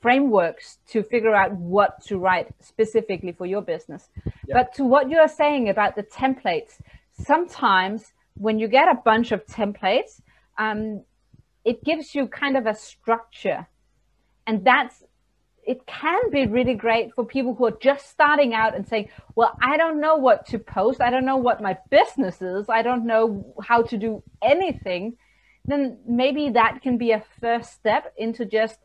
frameworks 0.00 0.78
to 0.90 1.02
figure 1.02 1.34
out 1.34 1.52
what 1.52 2.04
to 2.04 2.18
write 2.18 2.48
specifically 2.60 3.32
for 3.32 3.46
your 3.46 3.62
business. 3.62 4.08
But 4.46 4.74
to 4.74 4.84
what 4.84 5.08
you're 5.10 5.26
saying 5.26 5.68
about 5.70 5.96
the 5.96 6.04
templates, 6.04 6.80
sometimes 7.24 8.12
when 8.40 8.58
you 8.58 8.68
get 8.68 8.88
a 8.88 8.94
bunch 8.94 9.32
of 9.32 9.44
templates, 9.46 10.22
um, 10.56 11.02
it 11.62 11.84
gives 11.84 12.14
you 12.14 12.26
kind 12.26 12.56
of 12.56 12.66
a 12.66 12.74
structure. 12.74 13.66
And 14.46 14.64
that's, 14.64 15.04
it 15.62 15.86
can 15.86 16.30
be 16.30 16.46
really 16.46 16.74
great 16.74 17.14
for 17.14 17.24
people 17.24 17.54
who 17.54 17.66
are 17.66 17.78
just 17.82 18.08
starting 18.08 18.54
out 18.54 18.74
and 18.74 18.88
saying, 18.88 19.10
well, 19.34 19.58
I 19.62 19.76
don't 19.76 20.00
know 20.00 20.16
what 20.16 20.46
to 20.46 20.58
post. 20.58 21.02
I 21.02 21.10
don't 21.10 21.26
know 21.26 21.36
what 21.36 21.60
my 21.60 21.76
business 21.90 22.40
is. 22.40 22.70
I 22.70 22.80
don't 22.80 23.04
know 23.04 23.54
how 23.62 23.82
to 23.82 23.98
do 23.98 24.22
anything. 24.40 25.18
Then 25.66 25.98
maybe 26.08 26.48
that 26.48 26.80
can 26.80 26.96
be 26.96 27.12
a 27.12 27.22
first 27.42 27.74
step 27.74 28.14
into 28.16 28.46
just 28.46 28.78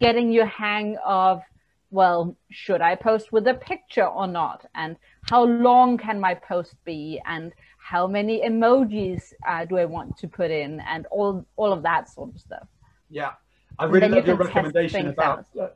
getting 0.00 0.32
your 0.32 0.46
hang 0.46 0.96
of, 1.04 1.42
well, 1.90 2.36
should 2.50 2.80
I 2.80 2.94
post 2.94 3.32
with 3.32 3.46
a 3.46 3.54
picture 3.54 4.06
or 4.06 4.26
not? 4.26 4.64
And 4.74 4.96
how 5.30 5.44
long 5.44 5.98
can 5.98 6.18
my 6.18 6.34
post 6.34 6.74
be? 6.84 7.20
And 7.26 7.52
how 7.84 8.06
many 8.06 8.40
emojis 8.40 9.34
uh, 9.46 9.66
do 9.66 9.76
I 9.76 9.84
want 9.84 10.16
to 10.16 10.26
put 10.26 10.50
in, 10.50 10.80
and 10.80 11.06
all 11.10 11.44
all 11.56 11.70
of 11.70 11.82
that 11.82 12.08
sort 12.08 12.34
of 12.34 12.40
stuff. 12.40 12.66
Yeah, 13.10 13.32
I 13.78 13.84
really 13.84 14.08
love 14.08 14.26
your 14.26 14.36
recommendation 14.36 15.08
about. 15.08 15.44
Uh, 15.58 15.68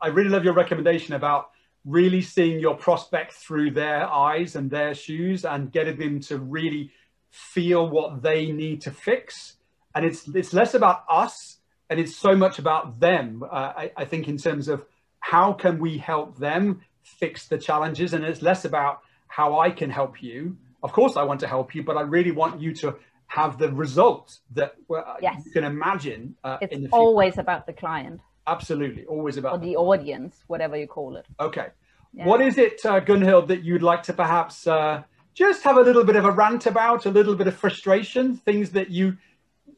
I 0.00 0.08
really 0.08 0.30
love 0.30 0.44
your 0.44 0.54
recommendation 0.54 1.14
about 1.14 1.50
really 1.84 2.20
seeing 2.20 2.60
your 2.60 2.76
prospect 2.76 3.32
through 3.32 3.72
their 3.72 4.06
eyes 4.06 4.54
and 4.54 4.70
their 4.70 4.94
shoes 4.94 5.44
and 5.44 5.72
getting 5.72 5.98
them 5.98 6.20
to 6.20 6.38
really 6.38 6.92
feel 7.30 7.88
what 7.88 8.22
they 8.22 8.52
need 8.52 8.82
to 8.82 8.92
fix. 8.92 9.56
And 9.94 10.04
it's 10.04 10.28
it's 10.28 10.52
less 10.52 10.74
about 10.74 11.02
us 11.10 11.58
and 11.88 11.98
it's 11.98 12.14
so 12.14 12.36
much 12.36 12.60
about 12.60 13.00
them. 13.00 13.42
Uh, 13.42 13.72
I, 13.82 13.92
I 13.96 14.04
think 14.04 14.28
in 14.28 14.38
terms 14.38 14.68
of 14.68 14.84
how 15.18 15.52
can 15.52 15.80
we 15.80 15.98
help 15.98 16.38
them 16.38 16.82
fix 17.02 17.48
the 17.48 17.58
challenges, 17.58 18.14
and 18.14 18.24
it's 18.24 18.40
less 18.40 18.64
about 18.64 19.00
how 19.26 19.58
I 19.58 19.70
can 19.70 19.90
help 19.90 20.22
you. 20.22 20.56
Of 20.82 20.92
course, 20.92 21.16
I 21.16 21.22
want 21.22 21.40
to 21.40 21.46
help 21.46 21.74
you, 21.74 21.82
but 21.82 21.96
I 21.96 22.02
really 22.02 22.30
want 22.30 22.60
you 22.60 22.74
to 22.76 22.96
have 23.26 23.58
the 23.58 23.70
results 23.72 24.40
that 24.54 24.74
uh, 24.90 25.14
yes. 25.22 25.42
you 25.44 25.52
can 25.52 25.64
imagine. 25.64 26.34
Uh, 26.42 26.58
it's 26.60 26.92
always 26.92 27.38
about 27.38 27.66
the 27.66 27.72
client. 27.72 28.20
Absolutely, 28.46 29.04
always 29.04 29.36
about 29.36 29.52
or 29.52 29.58
the 29.58 29.76
audience, 29.76 30.42
whatever 30.48 30.76
you 30.76 30.86
call 30.86 31.16
it. 31.16 31.26
Okay, 31.38 31.68
yeah. 32.12 32.26
what 32.26 32.40
is 32.40 32.58
it, 32.58 32.80
uh, 32.84 33.00
Gunhild, 33.00 33.48
that 33.48 33.62
you'd 33.62 33.82
like 33.82 34.02
to 34.04 34.12
perhaps 34.12 34.66
uh, 34.66 35.02
just 35.34 35.62
have 35.62 35.76
a 35.76 35.82
little 35.82 36.04
bit 36.04 36.16
of 36.16 36.24
a 36.24 36.30
rant 36.30 36.66
about, 36.66 37.06
a 37.06 37.10
little 37.10 37.36
bit 37.36 37.46
of 37.46 37.54
frustration, 37.54 38.36
things 38.36 38.70
that 38.70 38.90
you, 38.90 39.16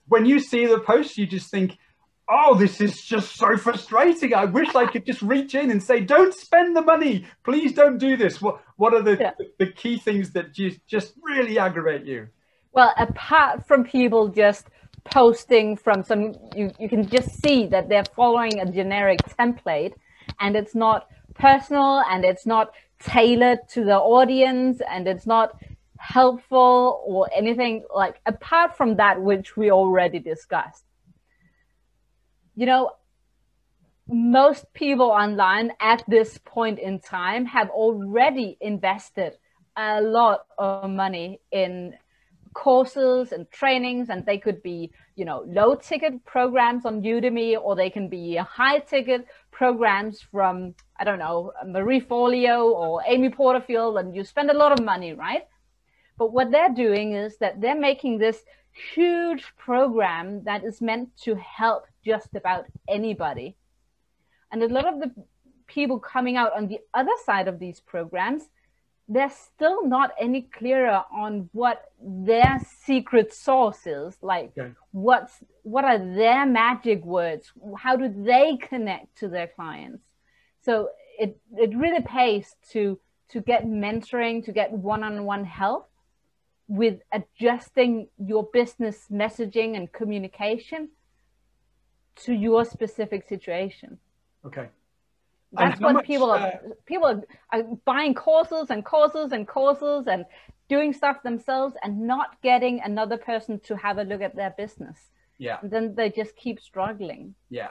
when 0.08 0.24
you 0.24 0.40
see 0.40 0.66
the 0.66 0.78
post, 0.78 1.18
you 1.18 1.26
just 1.26 1.50
think, 1.50 1.76
oh, 2.32 2.54
this 2.54 2.80
is 2.80 3.00
just 3.02 3.36
so 3.36 3.56
frustrating. 3.56 4.34
I 4.34 4.46
wish 4.46 4.74
I 4.74 4.86
could 4.86 5.04
just 5.04 5.20
reach 5.22 5.54
in 5.54 5.70
and 5.70 5.82
say, 5.82 6.00
don't 6.00 6.32
spend 6.32 6.74
the 6.74 6.82
money. 6.82 7.26
Please 7.44 7.72
don't 7.74 7.98
do 7.98 8.16
this. 8.16 8.40
What, 8.40 8.62
what 8.76 8.94
are 8.94 9.02
the, 9.02 9.18
yeah. 9.20 9.32
the 9.58 9.66
key 9.66 9.98
things 9.98 10.32
that 10.32 10.52
just, 10.52 10.84
just 10.86 11.14
really 11.22 11.58
aggravate 11.58 12.06
you? 12.06 12.28
Well, 12.72 12.94
apart 12.98 13.66
from 13.66 13.84
people 13.84 14.28
just 14.28 14.66
posting 15.04 15.76
from 15.76 16.02
some, 16.04 16.34
you, 16.56 16.70
you 16.78 16.88
can 16.88 17.06
just 17.06 17.42
see 17.42 17.66
that 17.66 17.88
they're 17.88 18.04
following 18.16 18.60
a 18.60 18.70
generic 18.70 19.18
template 19.38 19.92
and 20.40 20.56
it's 20.56 20.74
not 20.74 21.08
personal 21.34 22.02
and 22.08 22.24
it's 22.24 22.46
not 22.46 22.72
tailored 22.98 23.58
to 23.68 23.84
the 23.84 23.96
audience 23.96 24.80
and 24.88 25.06
it's 25.06 25.26
not 25.26 25.60
helpful 25.98 27.02
or 27.06 27.28
anything 27.36 27.84
like 27.94 28.20
apart 28.26 28.76
from 28.76 28.96
that 28.96 29.20
which 29.20 29.56
we 29.56 29.70
already 29.70 30.18
discussed 30.18 30.84
you 32.54 32.66
know 32.66 32.90
most 34.08 34.72
people 34.74 35.06
online 35.06 35.72
at 35.80 36.02
this 36.08 36.38
point 36.44 36.78
in 36.78 36.98
time 36.98 37.46
have 37.46 37.70
already 37.70 38.56
invested 38.60 39.34
a 39.76 40.00
lot 40.02 40.44
of 40.58 40.90
money 40.90 41.40
in 41.50 41.94
courses 42.54 43.32
and 43.32 43.50
trainings 43.50 44.10
and 44.10 44.26
they 44.26 44.36
could 44.36 44.62
be 44.62 44.90
you 45.16 45.24
know 45.24 45.42
low 45.46 45.74
ticket 45.74 46.22
programs 46.26 46.84
on 46.84 47.00
udemy 47.00 47.56
or 47.58 47.74
they 47.74 47.88
can 47.88 48.08
be 48.08 48.36
high 48.36 48.78
ticket 48.78 49.26
programs 49.50 50.20
from 50.20 50.74
i 50.98 51.04
don't 51.04 51.18
know 51.18 51.50
marie 51.66 52.00
forleo 52.00 52.64
or 52.64 53.02
amy 53.06 53.30
porterfield 53.30 53.96
and 53.96 54.14
you 54.14 54.22
spend 54.22 54.50
a 54.50 54.56
lot 54.56 54.72
of 54.72 54.84
money 54.84 55.14
right? 55.14 55.44
But 56.18 56.32
what 56.32 56.50
they're 56.50 56.72
doing 56.72 57.14
is 57.14 57.36
that 57.38 57.60
they're 57.60 57.78
making 57.78 58.18
this 58.18 58.44
huge 58.72 59.44
program 59.56 60.44
that 60.44 60.64
is 60.64 60.80
meant 60.80 61.10
to 61.24 61.34
help 61.36 61.84
just 62.04 62.34
about 62.34 62.66
anybody. 62.88 63.56
And 64.50 64.62
a 64.62 64.68
lot 64.68 64.86
of 64.86 65.00
the 65.00 65.12
people 65.66 65.98
coming 65.98 66.36
out 66.36 66.54
on 66.56 66.68
the 66.68 66.80
other 66.94 67.12
side 67.24 67.48
of 67.48 67.58
these 67.58 67.80
programs 67.80 68.48
they're 69.08 69.30
still 69.30 69.86
not 69.86 70.12
any 70.18 70.42
clearer 70.42 71.02
on 71.12 71.48
what 71.52 71.90
their 72.00 72.58
secret 72.84 73.32
sauce 73.32 73.86
is 73.86 74.16
like 74.22 74.52
okay. 74.58 74.72
what's 74.92 75.34
what 75.64 75.84
are 75.84 75.98
their 75.98 76.46
magic 76.46 77.04
words? 77.04 77.52
How 77.78 77.96
do 77.96 78.08
they 78.08 78.56
connect 78.56 79.18
to 79.18 79.28
their 79.28 79.48
clients? 79.48 80.02
So 80.62 80.88
it 81.18 81.38
it 81.56 81.76
really 81.76 82.02
pays 82.02 82.54
to 82.70 82.98
to 83.30 83.40
get 83.40 83.66
mentoring 83.66 84.44
to 84.44 84.52
get 84.52 84.72
one-on-one 84.72 85.44
help 85.44 85.90
with 86.68 87.00
adjusting 87.12 88.08
your 88.18 88.48
business 88.52 89.06
messaging 89.10 89.76
and 89.76 89.92
communication 89.92 90.88
to 92.16 92.32
your 92.32 92.64
specific 92.64 93.28
situation 93.28 93.98
okay 94.44 94.68
that's 95.52 95.80
what 95.80 95.94
much, 95.94 96.06
people 96.06 96.30
are 96.30 96.38
uh, 96.38 96.58
people 96.86 97.06
are, 97.06 97.22
are 97.52 97.62
buying 97.84 98.14
courses 98.14 98.68
and 98.70 98.84
courses 98.84 99.32
and 99.32 99.46
courses 99.46 100.06
and 100.06 100.24
doing 100.72 100.92
stuff 100.94 101.22
themselves 101.22 101.74
and 101.82 102.00
not 102.00 102.40
getting 102.42 102.80
another 102.80 103.18
person 103.18 103.60
to 103.60 103.76
have 103.76 103.98
a 103.98 104.04
look 104.04 104.22
at 104.22 104.34
their 104.34 104.54
business. 104.56 104.98
Yeah. 105.36 105.58
And 105.60 105.70
then 105.70 105.94
they 105.94 106.08
just 106.08 106.34
keep 106.34 106.60
struggling. 106.60 107.34
Yeah. 107.50 107.68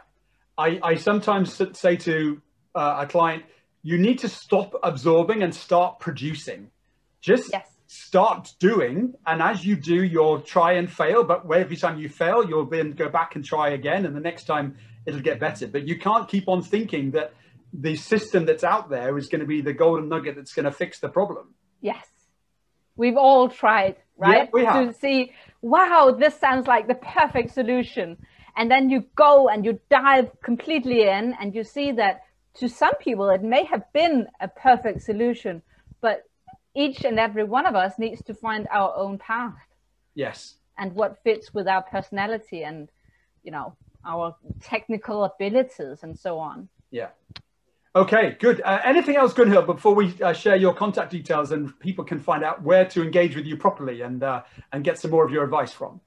I, 0.56 0.80
I 0.84 0.96
sometimes 0.96 1.60
say 1.74 1.96
to 1.96 2.40
uh, 2.76 2.98
a 3.00 3.08
client, 3.08 3.44
you 3.82 3.98
need 3.98 4.20
to 4.20 4.30
stop 4.30 4.76
absorbing 4.84 5.42
and 5.42 5.56
start 5.56 6.00
producing. 6.00 6.70
Just 7.22 7.52
yes. 7.52 7.68
Start 7.92 8.54
doing. 8.58 9.14
And 9.26 9.42
as 9.42 9.66
you 9.66 9.76
do, 9.76 10.02
you'll 10.02 10.40
try 10.40 10.74
and 10.74 10.90
fail. 10.90 11.26
But 11.26 11.44
every 11.52 11.76
time 11.76 12.00
you 12.00 12.08
fail, 12.08 12.48
you'll 12.48 12.66
then 12.66 12.92
go 12.92 13.10
back 13.10 13.36
and 13.36 13.44
try 13.44 13.72
again. 13.72 14.06
And 14.06 14.16
the 14.16 14.22
next 14.22 14.46
time 14.46 14.78
it'll 15.06 15.20
get 15.20 15.42
better. 15.42 15.68
But 15.68 15.88
you 15.90 16.00
can't 16.00 16.28
keep 16.30 16.48
on 16.48 16.62
thinking 16.62 17.12
that 17.12 17.34
the 17.74 17.98
system 17.98 18.46
that's 18.46 18.64
out 18.64 18.90
there 18.90 19.18
is 19.18 19.28
going 19.28 19.42
to 19.42 19.46
be 19.46 19.60
the 19.60 19.74
golden 19.74 20.08
nugget 20.08 20.38
that's 20.38 20.54
going 20.54 20.66
to 20.66 20.72
fix 20.72 21.00
the 21.00 21.10
problem. 21.10 21.54
Yes. 21.82 22.06
We've 22.96 23.18
all 23.18 23.50
tried, 23.50 23.98
right? 24.18 24.44
Yeah, 24.44 24.50
we 24.54 24.64
have. 24.64 24.88
To 24.88 24.94
see, 24.94 25.34
wow, 25.62 26.16
this 26.18 26.36
sounds 26.36 26.68
like 26.68 26.88
the 26.88 26.96
perfect 26.96 27.54
solution. 27.54 28.18
And 28.56 28.72
then 28.72 28.90
you 28.90 29.04
go 29.16 29.50
and 29.50 29.66
you 29.66 29.82
dive 29.90 30.30
completely 30.42 31.10
in 31.10 31.36
and 31.42 31.54
you 31.54 31.66
see 31.66 31.92
that 31.94 32.22
to 32.56 32.70
some 32.70 32.96
people 33.02 33.30
it 33.30 33.44
may 33.44 33.66
have 33.66 33.84
been 33.92 34.28
a 34.40 34.48
perfect 34.48 35.02
solution, 35.02 35.62
but 36.02 36.24
each 36.76 37.04
and 37.04 37.20
every 37.20 37.44
one 37.44 37.66
of 37.66 37.76
us 37.76 37.98
needs 37.98 38.24
to 38.24 38.34
find 38.34 38.68
our 38.72 38.96
own 38.96 39.18
path. 39.18 39.68
Yes. 40.16 40.56
And 40.78 40.94
what 40.94 41.22
fits 41.24 41.54
with 41.54 41.68
our 41.68 41.82
personality 41.82 42.64
and, 42.64 42.90
you 43.44 43.52
know, 43.52 43.76
our 44.06 44.36
technical 44.62 45.24
abilities 45.26 46.04
and 46.04 46.18
so 46.18 46.40
on. 46.40 46.70
Yeah. 46.90 47.10
Okay, 47.94 48.38
good. 48.40 48.62
Uh, 48.64 48.80
anything 48.86 49.18
else, 49.18 49.34
Gunhild, 49.34 49.66
before 49.66 49.94
we 49.94 50.14
uh, 50.22 50.32
share 50.32 50.56
your 50.56 50.74
contact 50.74 51.12
details 51.12 51.52
and 51.52 51.78
people 51.80 52.06
can 52.06 52.20
find 52.20 52.42
out 52.42 52.64
where 52.64 52.86
to 52.86 53.04
engage 53.04 53.36
with 53.36 53.46
you 53.46 53.58
properly 53.58 54.02
and 54.02 54.24
uh, 54.24 54.44
and 54.72 54.84
get 54.84 54.98
some 54.98 55.12
more 55.12 55.26
of 55.26 55.32
your 55.32 55.44
advice 55.44 55.74
from? 55.74 56.00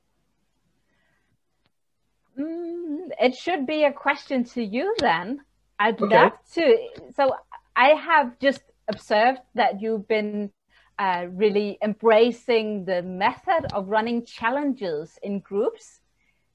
Mm, 2.38 3.10
it 3.20 3.34
should 3.34 3.66
be 3.66 3.84
a 3.84 3.92
question 3.92 4.44
to 4.44 4.64
you 4.64 4.94
then. 4.98 5.40
I'd 5.78 6.00
okay. 6.00 6.16
love 6.16 6.32
to. 6.54 6.88
So 7.16 7.36
I 7.76 7.88
have 7.90 8.38
just 8.38 8.62
observed 8.88 9.40
that 9.54 9.80
you've 9.80 10.06
been 10.08 10.50
uh, 10.98 11.26
really 11.30 11.78
embracing 11.82 12.84
the 12.84 13.02
method 13.02 13.66
of 13.72 13.88
running 13.88 14.24
challenges 14.24 15.18
in 15.22 15.40
groups. 15.40 16.00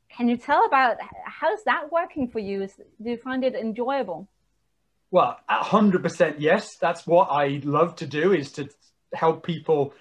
Can 0.10 0.28
you 0.28 0.38
tell 0.38 0.66
about 0.66 0.98
how's 1.26 1.64
that 1.66 1.92
working 1.92 2.30
for 2.30 2.40
you? 2.40 2.68
Do 3.02 3.10
you 3.10 3.18
find 3.18 3.44
it 3.44 3.56
enjoyable? 3.56 4.28
Well, 5.12 5.40
100% 5.50 6.36
yes. 6.40 6.78
That's 6.78 7.06
what 7.06 7.30
I 7.32 7.62
love 7.64 7.96
to 7.98 8.08
do 8.08 8.32
is 8.32 8.52
to 8.54 8.70
help 9.14 9.46
people 9.46 9.94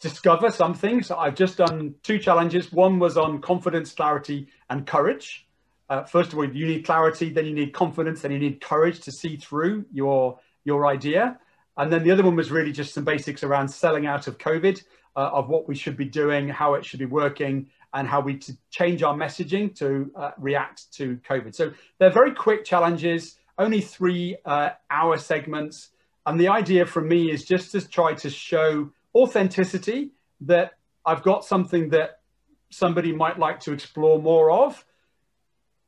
discover 0.00 0.50
something. 0.50 1.02
So 1.02 1.16
I've 1.16 1.34
just 1.34 1.56
done 1.56 1.94
two 2.02 2.18
challenges. 2.18 2.72
One 2.72 2.98
was 2.98 3.16
on 3.16 3.40
confidence, 3.40 3.92
clarity, 3.92 4.48
and 4.68 4.86
courage. 4.86 5.46
Uh, 5.88 6.04
first 6.04 6.32
of 6.32 6.38
all, 6.38 6.44
you 6.44 6.66
need 6.66 6.84
clarity, 6.84 7.30
then 7.30 7.46
you 7.46 7.54
need 7.54 7.72
confidence, 7.72 8.22
then 8.22 8.32
you 8.32 8.38
need 8.38 8.60
courage 8.60 9.00
to 9.00 9.12
see 9.12 9.36
through 9.36 9.84
your 9.92 10.38
your 10.64 10.86
idea. 10.86 11.38
And 11.76 11.92
then 11.92 12.04
the 12.04 12.10
other 12.10 12.22
one 12.22 12.36
was 12.36 12.50
really 12.50 12.72
just 12.72 12.92
some 12.94 13.04
basics 13.04 13.42
around 13.42 13.68
selling 13.68 14.06
out 14.06 14.26
of 14.26 14.38
COVID, 14.38 14.82
uh, 15.16 15.30
of 15.32 15.48
what 15.48 15.68
we 15.68 15.74
should 15.74 15.96
be 15.96 16.04
doing, 16.04 16.48
how 16.48 16.74
it 16.74 16.84
should 16.84 16.98
be 16.98 17.06
working, 17.06 17.68
and 17.94 18.08
how 18.08 18.20
we 18.20 18.36
to 18.38 18.56
change 18.70 19.02
our 19.02 19.14
messaging 19.14 19.74
to 19.76 20.10
uh, 20.16 20.30
react 20.38 20.92
to 20.94 21.18
COVID. 21.28 21.54
So 21.54 21.72
they're 21.98 22.10
very 22.10 22.34
quick 22.34 22.64
challenges 22.64 23.36
only 23.58 23.80
three 23.80 24.36
uh, 24.44 24.70
hour 24.90 25.18
segments. 25.18 25.90
And 26.26 26.38
the 26.38 26.48
idea 26.48 26.86
from 26.86 27.08
me 27.08 27.30
is 27.30 27.44
just 27.44 27.72
to 27.72 27.86
try 27.86 28.14
to 28.14 28.30
show 28.30 28.90
authenticity 29.14 30.10
that 30.42 30.72
I've 31.04 31.22
got 31.22 31.44
something 31.44 31.90
that 31.90 32.20
somebody 32.70 33.12
might 33.12 33.38
like 33.38 33.60
to 33.60 33.72
explore 33.72 34.20
more 34.20 34.50
of. 34.50 34.84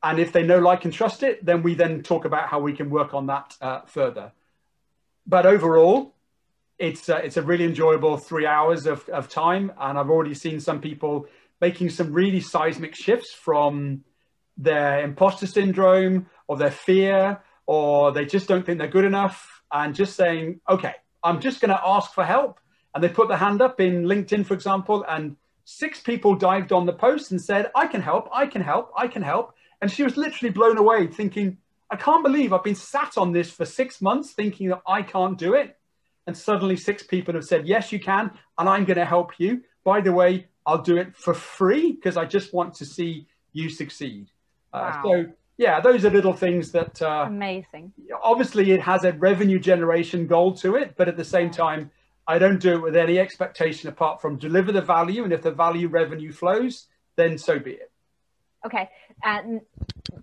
And 0.03 0.19
if 0.19 0.31
they 0.31 0.43
know, 0.43 0.59
like, 0.59 0.85
and 0.85 0.93
trust 0.93 1.23
it, 1.23 1.43
then 1.43 1.63
we 1.63 1.73
then 1.73 2.03
talk 2.03 2.25
about 2.25 2.49
how 2.49 2.59
we 2.59 2.73
can 2.73 2.89
work 2.89 3.13
on 3.13 3.27
that 3.27 3.55
uh, 3.59 3.81
further. 3.87 4.31
But 5.27 5.45
overall, 5.45 6.13
it's 6.77 7.09
uh, 7.09 7.17
it's 7.17 7.37
a 7.37 7.41
really 7.41 7.65
enjoyable 7.65 8.17
three 8.17 8.45
hours 8.45 8.85
of, 8.85 9.07
of 9.09 9.29
time. 9.29 9.71
And 9.79 9.97
I've 9.97 10.09
already 10.09 10.33
seen 10.33 10.59
some 10.59 10.81
people 10.81 11.27
making 11.61 11.89
some 11.89 12.13
really 12.13 12.41
seismic 12.41 12.95
shifts 12.95 13.33
from 13.33 14.03
their 14.57 15.01
imposter 15.01 15.47
syndrome 15.47 16.27
or 16.47 16.57
their 16.57 16.71
fear 16.71 17.41
or 17.65 18.11
they 18.11 18.25
just 18.25 18.47
don't 18.47 18.65
think 18.65 18.77
they're 18.77 18.87
good 18.87 19.05
enough 19.05 19.63
and 19.71 19.95
just 19.95 20.15
saying, 20.15 20.61
okay, 20.69 20.93
I'm 21.23 21.39
just 21.41 21.59
going 21.61 21.69
to 21.69 21.81
ask 21.83 22.13
for 22.13 22.23
help 22.23 22.59
and 22.93 23.03
they 23.03 23.09
put 23.09 23.27
their 23.27 23.37
hand 23.37 23.61
up 23.61 23.81
in 23.81 24.03
LinkedIn, 24.03 24.45
for 24.45 24.53
example, 24.53 25.03
and 25.09 25.35
six 25.65 25.99
people 25.99 26.35
dived 26.35 26.71
on 26.71 26.85
the 26.85 26.93
post 26.93 27.31
and 27.31 27.41
said, 27.41 27.71
I 27.75 27.87
can 27.87 28.01
help, 28.01 28.29
I 28.31 28.45
can 28.45 28.61
help, 28.61 28.91
I 28.95 29.07
can 29.07 29.21
help. 29.21 29.53
And 29.81 29.91
she 29.91 30.03
was 30.03 30.15
literally 30.15 30.51
blown 30.51 30.77
away, 30.77 31.07
thinking, 31.07 31.57
I 31.89 31.95
can't 31.95 32.23
believe 32.23 32.51
I've 32.51 32.63
been 32.63 32.75
sat 32.75 33.17
on 33.17 33.31
this 33.31 33.51
for 33.51 33.65
six 33.65 34.01
months 34.01 34.31
thinking 34.31 34.69
that 34.69 34.81
I 34.87 35.01
can't 35.01 35.37
do 35.37 35.53
it. 35.53 35.77
And 36.27 36.35
suddenly 36.35 36.75
six 36.75 37.03
people 37.03 37.35
have 37.35 37.45
said, 37.45 37.67
Yes, 37.67 37.91
you 37.91 37.99
can. 37.99 38.31
And 38.57 38.67
I'm 38.67 38.85
going 38.85 38.97
to 38.97 39.05
help 39.05 39.39
you. 39.39 39.61
By 39.83 40.01
the 40.01 40.11
way, 40.11 40.47
I'll 40.65 40.81
do 40.81 40.97
it 40.97 41.15
for 41.15 41.33
free 41.33 41.91
because 41.91 42.17
I 42.17 42.25
just 42.25 42.53
want 42.53 42.73
to 42.75 42.85
see 42.85 43.27
you 43.53 43.69
succeed. 43.69 44.31
Uh, 44.73 45.01
so, 45.03 45.25
yeah, 45.57 45.79
those 45.79 46.03
are 46.03 46.09
little 46.09 46.33
things 46.33 46.71
that. 46.71 47.01
Uh, 47.01 47.25
Amazing. 47.27 47.93
Obviously, 48.23 48.71
it 48.71 48.81
has 48.81 49.03
a 49.03 49.13
revenue 49.13 49.59
generation 49.59 50.25
goal 50.25 50.53
to 50.55 50.75
it. 50.75 50.95
But 50.97 51.07
at 51.07 51.17
the 51.17 51.23
same 51.23 51.51
time, 51.51 51.91
I 52.27 52.39
don't 52.39 52.59
do 52.59 52.73
it 52.73 52.81
with 52.81 52.95
any 52.95 53.19
expectation 53.19 53.87
apart 53.87 54.19
from 54.19 54.37
deliver 54.37 54.71
the 54.71 54.81
value. 54.81 55.23
And 55.23 55.31
if 55.31 55.43
the 55.43 55.51
value 55.51 55.87
revenue 55.87 56.31
flows, 56.31 56.87
then 57.15 57.37
so 57.37 57.59
be 57.59 57.71
it. 57.73 57.91
Okay, 58.65 58.89
and 59.23 59.61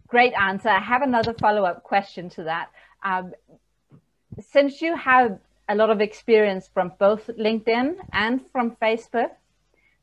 great 0.08 0.32
answer. 0.34 0.68
I 0.68 0.80
have 0.80 1.02
another 1.02 1.32
follow 1.34 1.64
up 1.64 1.84
question 1.84 2.28
to 2.30 2.44
that. 2.44 2.70
Um, 3.04 3.32
since 4.40 4.82
you 4.82 4.96
have 4.96 5.38
a 5.68 5.74
lot 5.74 5.90
of 5.90 6.00
experience 6.00 6.68
from 6.72 6.92
both 6.98 7.28
LinkedIn 7.38 7.94
and 8.12 8.40
from 8.50 8.76
Facebook, 8.82 9.30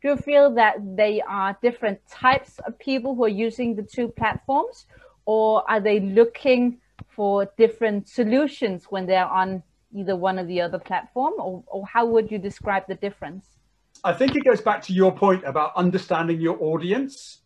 do 0.01 0.09
you 0.09 0.15
feel 0.15 0.53
that 0.55 0.75
they 0.95 1.21
are 1.21 1.57
different 1.61 1.99
types 2.09 2.59
of 2.65 2.79
people 2.79 3.13
who 3.15 3.25
are 3.25 3.27
using 3.47 3.75
the 3.75 3.83
two 3.83 4.07
platforms, 4.07 4.85
or 5.25 5.69
are 5.69 5.81
they 5.81 5.99
looking 5.99 6.79
for 7.09 7.51
different 7.57 8.07
solutions 8.07 8.85
when 8.89 9.05
they're 9.05 9.25
on 9.25 9.61
either 9.93 10.15
one 10.15 10.39
or 10.39 10.45
the 10.45 10.61
other 10.61 10.79
platform, 10.79 11.33
or, 11.37 11.63
or 11.67 11.85
how 11.85 12.05
would 12.05 12.31
you 12.31 12.37
describe 12.37 12.83
the 12.87 12.95
difference? 12.95 13.45
I 14.03 14.13
think 14.13 14.35
it 14.37 14.45
goes 14.45 14.61
back 14.61 14.81
to 14.83 14.93
your 14.93 15.11
point 15.11 15.43
about 15.43 15.73
understanding 15.75 16.39
your 16.39 16.57
audience 16.63 17.38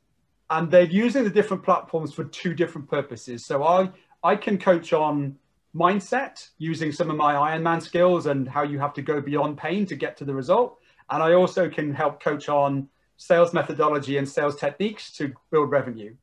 and 0.54 0.70
they're 0.70 0.84
using 0.84 1.24
the 1.24 1.32
different 1.32 1.64
platforms 1.64 2.14
for 2.14 2.26
two 2.26 2.54
different 2.54 2.88
purposes. 2.88 3.44
So 3.44 3.64
I 3.64 3.90
I 4.24 4.36
can 4.36 4.58
coach 4.58 4.94
on 4.94 5.36
mindset 5.76 6.48
using 6.60 6.92
some 6.92 7.10
of 7.10 7.18
my 7.18 7.34
Ironman 7.34 7.82
skills 7.82 8.28
and 8.28 8.48
how 8.48 8.62
you 8.62 8.78
have 8.78 8.94
to 8.94 9.02
go 9.02 9.20
beyond 9.20 9.58
pain 9.58 9.86
to 9.88 9.96
get 9.96 10.16
to 10.18 10.26
the 10.26 10.34
result. 10.34 10.78
And 11.10 11.24
I 11.24 11.34
also 11.34 11.70
can 11.70 11.94
help 11.94 12.22
coach 12.22 12.48
on 12.50 12.88
sales 13.18 13.52
methodology 13.54 14.18
and 14.18 14.30
sales 14.30 14.56
techniques 14.56 15.12
to 15.14 15.34
build 15.52 15.72
revenue. 15.72 16.16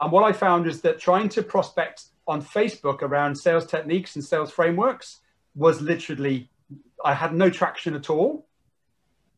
And 0.00 0.12
what 0.12 0.22
I 0.22 0.32
found 0.32 0.66
is 0.68 0.80
that 0.82 1.00
trying 1.00 1.28
to 1.30 1.42
prospect 1.42 2.04
on 2.28 2.42
Facebook 2.42 3.02
around 3.02 3.34
sales 3.34 3.66
techniques 3.66 4.14
and 4.14 4.24
sales 4.24 4.52
frameworks 4.52 5.20
was 5.56 5.80
literally, 5.80 6.48
I 7.04 7.12
had 7.14 7.34
no 7.34 7.50
traction 7.50 7.94
at 7.94 8.08
all. 8.08 8.46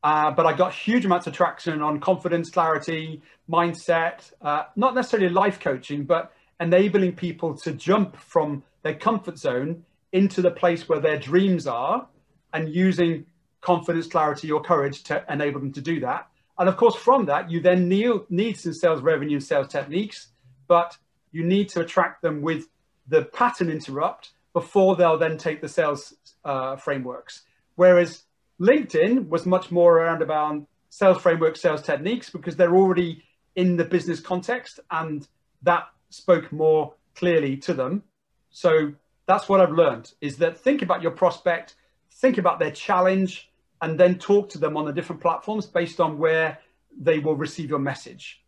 Uh, 0.07 0.31
but 0.31 0.47
I 0.47 0.53
got 0.53 0.73
huge 0.73 1.05
amounts 1.05 1.27
of 1.27 1.33
traction 1.33 1.83
on 1.83 1.99
confidence, 1.99 2.49
clarity, 2.49 3.21
mindset, 3.51 4.31
uh, 4.41 4.63
not 4.77 4.95
necessarily 4.95 5.29
life 5.29 5.59
coaching, 5.59 6.05
but 6.05 6.33
enabling 6.61 7.17
people 7.17 7.57
to 7.57 7.73
jump 7.73 8.17
from 8.17 8.63
their 8.85 8.95
comfort 8.95 9.37
zone 9.37 9.85
into 10.13 10.43
the 10.43 10.51
place 10.53 10.89
where 10.89 11.01
their 11.01 11.19
dreams 11.19 11.67
are 11.67 12.07
and 12.53 12.73
using 12.73 13.27
confidence, 13.63 14.07
clarity, 14.07 14.49
or 14.53 14.63
courage 14.63 15.03
to 15.03 15.25
enable 15.29 15.59
them 15.59 15.73
to 15.73 15.81
do 15.81 15.99
that. 15.99 16.29
And 16.57 16.69
of 16.69 16.77
course, 16.77 16.95
from 16.95 17.27
that, 17.27 17.51
you 17.51 17.59
then 17.59 17.89
need, 17.89 18.57
some 18.57 18.75
sales 18.75 19.03
revenue 19.03 19.39
and 19.39 19.45
sales 19.45 19.67
techniques, 19.67 20.29
but 20.69 20.97
you 21.33 21.43
need 21.43 21.69
to 21.71 21.81
attract 21.81 22.23
them 22.23 22.43
with 22.43 22.69
the 23.09 23.23
pattern 23.25 23.71
interrupt 23.71 24.31
before 24.53 24.95
they'll 24.95 25.19
then 25.19 25.37
take 25.37 25.61
the 25.61 25.69
sales 25.69 26.15
uh, 26.45 26.77
frameworks. 26.77 27.43
Whereas 27.75 28.23
LinkedIn 28.61 29.29
was 29.29 29.47
much 29.47 29.71
more 29.71 29.99
around 29.99 30.23
about 30.23 30.67
sales 30.89 31.21
framework, 31.21 31.57
sales 31.57 31.83
techniques, 31.83 32.31
because 32.31 32.57
they're 32.57 32.77
already 32.77 33.23
in 33.55 33.77
the 33.77 33.85
business 33.85 34.21
context 34.21 34.81
and 34.91 35.27
that 35.63 35.85
spoke 36.11 36.53
more 36.53 36.95
clearly 37.15 37.57
to 37.57 37.75
them. 37.75 38.03
So 38.51 38.93
that's 39.27 39.49
what 39.49 39.61
I've 39.61 39.73
learned 39.73 40.13
is 40.21 40.39
that 40.39 40.59
think 40.59 40.83
about 40.83 41.03
your 41.03 41.11
prospect, 41.11 41.75
think 42.13 42.39
about 42.39 42.59
their 42.59 42.71
challenge, 42.71 43.51
and 43.83 43.99
then 43.99 44.19
talk 44.19 44.49
to 44.51 44.59
them 44.59 44.77
on 44.77 44.87
the 44.87 44.93
different 44.93 45.21
platforms 45.21 45.67
based 45.67 46.01
on 46.01 46.19
where 46.19 46.59
they 46.99 47.19
will 47.19 47.37
receive 47.37 47.69
your 47.69 47.79
message. 47.79 48.43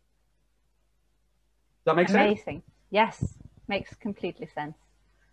Does 1.79 1.85
that 1.85 1.95
makes 1.95 2.11
Amazing. 2.11 2.35
sense? 2.35 2.47
Amazing. 2.47 2.63
Yes, 2.89 3.37
makes 3.67 3.93
completely 3.95 4.47
sense. 4.47 4.75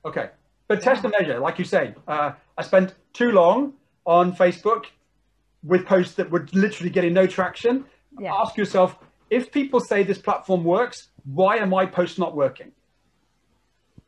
Okay. 0.04 0.30
But 0.68 0.82
test 0.82 1.04
and 1.04 1.14
measure, 1.18 1.38
like 1.38 1.58
you 1.58 1.64
say. 1.64 1.94
Uh, 2.06 2.32
I 2.58 2.62
spent 2.62 2.94
too 3.12 3.30
long 3.30 3.74
on 4.07 4.35
Facebook 4.35 4.87
with 5.62 5.85
posts 5.85 6.14
that 6.14 6.31
were 6.31 6.47
literally 6.53 6.90
getting 6.90 7.12
no 7.12 7.27
traction, 7.27 7.85
yeah. 8.19 8.33
ask 8.35 8.57
yourself 8.57 8.97
if 9.31 9.51
people 9.51 9.81
say 9.81 10.03
this 10.03 10.19
platform 10.19 10.64
works, 10.64 11.09
why 11.25 11.59
are 11.59 11.66
my 11.66 11.87
posts 11.87 12.19
not 12.19 12.37
working? 12.37 12.73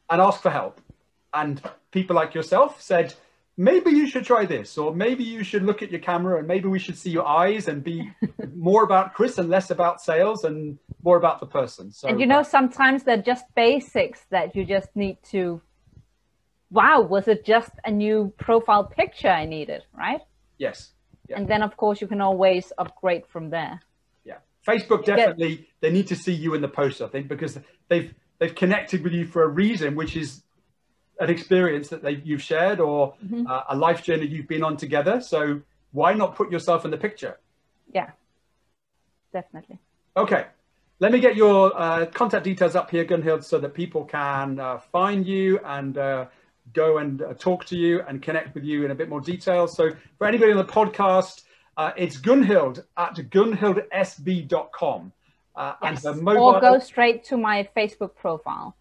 And 0.09 0.21
ask 0.21 0.41
for 0.41 0.51
help. 0.51 0.81
And 1.35 1.61
people 1.91 2.17
like 2.17 2.35
yourself 2.35 2.81
said, 2.81 3.15
maybe 3.57 3.91
you 3.91 4.07
should 4.07 4.25
try 4.25 4.47
this, 4.47 4.79
or 4.79 4.95
maybe 4.95 5.25
you 5.25 5.43
should 5.43 5.65
look 5.65 5.83
at 5.83 5.91
your 5.91 6.01
camera 6.01 6.39
and 6.39 6.47
maybe 6.47 6.69
we 6.69 6.79
should 6.79 6.97
see 6.97 7.11
your 7.11 7.27
eyes 7.27 7.69
and 7.69 7.83
be 7.83 8.11
more 8.55 8.85
about 8.85 9.15
Chris 9.15 9.37
and 9.37 9.51
less 9.51 9.71
about 9.71 10.01
sales 10.01 10.45
and 10.45 10.79
more 11.03 11.17
about 11.17 11.41
the 11.41 11.47
person. 11.47 11.93
So, 11.93 12.09
and 12.09 12.21
you 12.21 12.27
know, 12.27 12.43
sometimes 12.43 13.03
they're 13.03 13.21
just 13.21 13.45
basics 13.55 14.25
that 14.31 14.55
you 14.55 14.65
just 14.65 14.95
need 14.95 15.19
to 15.31 15.61
wow, 16.71 17.01
was 17.01 17.29
it 17.29 17.45
just 17.45 17.71
a 17.85 17.91
new 17.91 18.33
profile 18.39 18.85
picture 18.85 19.29
I 19.29 19.45
needed, 19.47 19.83
right? 19.97 20.21
Yes. 20.59 20.93
Yeah. 21.29 21.37
And 21.39 21.49
then, 21.49 21.63
of 21.63 21.77
course, 21.77 22.01
you 22.01 22.07
can 22.07 22.21
always 22.21 22.73
upgrade 22.79 23.27
from 23.27 23.51
there. 23.51 23.81
Yeah. 24.25 24.39
Facebook 24.67 25.05
definitely, 25.05 25.57
Get... 25.57 25.67
they 25.81 25.91
need 25.91 26.09
to 26.09 26.17
see 26.17 26.33
you 26.33 26.55
in 26.55 26.61
the 26.61 26.69
post, 26.69 27.01
I 27.01 27.09
think, 27.09 27.29
because 27.29 27.59
they've 27.89 28.15
they've 28.39 28.55
connected 28.55 29.03
with 29.03 29.13
you 29.13 29.27
for 29.27 29.43
a 29.43 29.49
reason, 29.49 29.95
which 29.95 30.17
is 30.17 30.43
an 31.21 31.29
experience 31.31 31.89
that 31.89 32.03
they, 32.03 32.23
you've 32.25 32.43
shared 32.43 32.79
or 32.81 33.15
mm-hmm. 33.25 33.47
uh, 33.47 33.63
a 33.69 33.77
life 33.77 34.03
journey 34.05 34.27
you've 34.27 34.47
been 34.47 34.63
on 34.63 34.77
together. 34.77 35.21
So 35.21 35.63
why 35.93 36.15
not 36.15 36.37
put 36.37 36.53
yourself 36.53 36.85
in 36.85 36.91
the 36.91 36.97
picture? 36.97 37.39
Yeah, 37.93 38.11
definitely. 39.33 39.79
Okay. 40.17 40.47
Let 41.01 41.13
me 41.13 41.21
get 41.21 41.37
your 41.37 41.73
uh, 41.81 42.07
contact 42.07 42.45
details 42.45 42.75
up 42.75 42.91
here, 42.91 43.05
Gunhild, 43.05 43.45
so 43.45 43.59
that 43.59 43.73
people 43.73 44.05
can 44.05 44.59
uh, 44.59 44.79
find 44.79 45.27
you 45.27 45.61
and 45.65 45.97
uh, 45.97 46.27
go 46.73 46.99
and 46.99 47.23
uh, 47.23 47.35
talk 47.35 47.65
to 47.67 47.77
you 47.77 48.03
and 48.09 48.23
connect 48.23 48.55
with 48.55 48.65
you 48.65 48.85
in 48.85 48.91
a 48.91 48.95
bit 48.95 49.09
more 49.09 49.21
detail. 49.21 49.67
So 49.69 49.91
for 50.19 50.27
anybody 50.27 50.53
on 50.53 50.59
the 50.59 50.65
podcast, 50.65 51.43
uh, 51.77 51.93
it's 51.97 52.17
Gunhild 52.19 52.85
at 52.97 53.15
gunhildsb.com. 53.15 55.13
Uh, 55.55 55.75
yes. 55.83 56.05
and 56.05 56.23
mobile, 56.23 56.45
or 56.45 56.61
go 56.61 56.79
straight 56.79 57.25
to 57.25 57.37
my 57.37 57.69
Facebook 57.77 58.15
profile. 58.15 58.77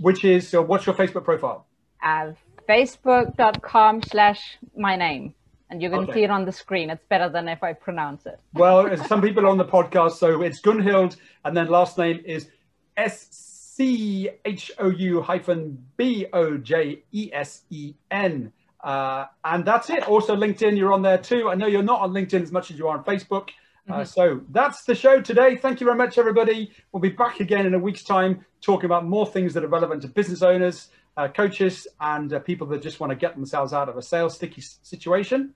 Which 0.00 0.24
is, 0.24 0.48
so 0.48 0.62
what's 0.62 0.86
your 0.86 0.94
Facebook 0.94 1.24
profile? 1.24 1.66
Uh, 2.02 2.32
Facebook.com 2.66 4.02
slash 4.02 4.56
my 4.74 4.96
name. 4.96 5.34
And 5.68 5.82
you're 5.82 5.90
going 5.90 6.04
okay. 6.04 6.20
see 6.20 6.24
it 6.24 6.30
on 6.30 6.46
the 6.46 6.52
screen. 6.52 6.88
It's 6.88 7.04
better 7.10 7.28
than 7.28 7.48
if 7.48 7.62
I 7.62 7.74
pronounce 7.74 8.24
it. 8.24 8.40
well, 8.54 8.96
some 9.06 9.20
people 9.20 9.46
on 9.46 9.58
the 9.58 9.64
podcast, 9.64 10.12
so 10.12 10.42
it's 10.42 10.60
Gunhild, 10.60 11.16
and 11.44 11.54
then 11.56 11.68
last 11.68 11.98
name 11.98 12.22
is 12.24 12.48
S 12.96 13.61
C 13.82 14.30
H 14.44 14.70
O 14.78 14.90
U 14.90 15.20
hyphen 15.22 15.84
B 15.96 16.26
O 16.32 16.56
J 16.56 17.02
E 17.10 17.30
S 17.32 17.62
E 17.70 17.94
N. 18.12 18.52
Uh, 18.80 19.26
and 19.44 19.64
that's 19.64 19.90
it. 19.90 20.06
Also, 20.08 20.36
LinkedIn, 20.36 20.76
you're 20.76 20.92
on 20.92 21.02
there 21.02 21.18
too. 21.18 21.48
I 21.48 21.56
know 21.56 21.66
you're 21.66 21.82
not 21.82 22.00
on 22.00 22.12
LinkedIn 22.12 22.42
as 22.42 22.52
much 22.52 22.70
as 22.70 22.78
you 22.78 22.86
are 22.86 22.96
on 22.96 23.02
Facebook. 23.02 23.48
Uh, 23.88 23.94
mm-hmm. 23.94 24.04
so 24.04 24.40
that's 24.50 24.84
the 24.84 24.94
show 24.94 25.20
today. 25.20 25.56
Thank 25.56 25.80
you 25.80 25.86
very 25.86 25.96
much, 25.98 26.16
everybody. 26.16 26.70
We'll 26.92 27.00
be 27.00 27.08
back 27.08 27.40
again 27.40 27.66
in 27.66 27.74
a 27.74 27.78
week's 27.78 28.04
time 28.04 28.46
talking 28.60 28.84
about 28.84 29.04
more 29.04 29.26
things 29.26 29.52
that 29.54 29.64
are 29.64 29.68
relevant 29.68 30.02
to 30.02 30.08
business 30.08 30.42
owners, 30.42 30.90
uh, 31.16 31.26
coaches, 31.26 31.88
and 32.00 32.32
uh, 32.32 32.38
people 32.38 32.68
that 32.68 32.82
just 32.82 33.00
want 33.00 33.10
to 33.10 33.16
get 33.16 33.34
themselves 33.34 33.72
out 33.72 33.88
of 33.88 33.96
a 33.96 34.02
sales 34.02 34.36
sticky 34.36 34.62
situation. 34.82 35.54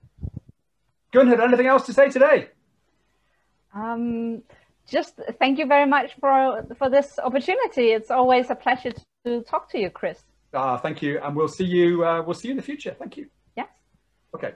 Gunhild, 1.13 1.41
anything 1.41 1.67
else 1.67 1.85
to 1.85 1.93
say 1.93 2.09
today? 2.09 2.49
Um, 3.73 4.43
just 4.87 5.19
thank 5.39 5.59
you 5.59 5.65
very 5.65 5.85
much 5.85 6.15
for 6.19 6.65
for 6.77 6.89
this 6.89 7.19
opportunity. 7.19 7.91
It's 7.91 8.11
always 8.11 8.49
a 8.49 8.55
pleasure 8.55 8.93
to 9.25 9.41
talk 9.43 9.69
to 9.71 9.79
you, 9.79 9.89
Chris. 9.89 10.19
Ah, 10.53 10.77
thank 10.77 11.01
you, 11.01 11.19
and 11.21 11.35
we'll 11.35 11.47
see 11.47 11.65
you. 11.65 12.05
Uh, 12.05 12.21
we'll 12.21 12.33
see 12.33 12.47
you 12.47 12.53
in 12.53 12.57
the 12.57 12.63
future. 12.63 12.95
Thank 12.97 13.17
you. 13.17 13.27
Yes. 13.55 13.67
Okay. 14.33 14.53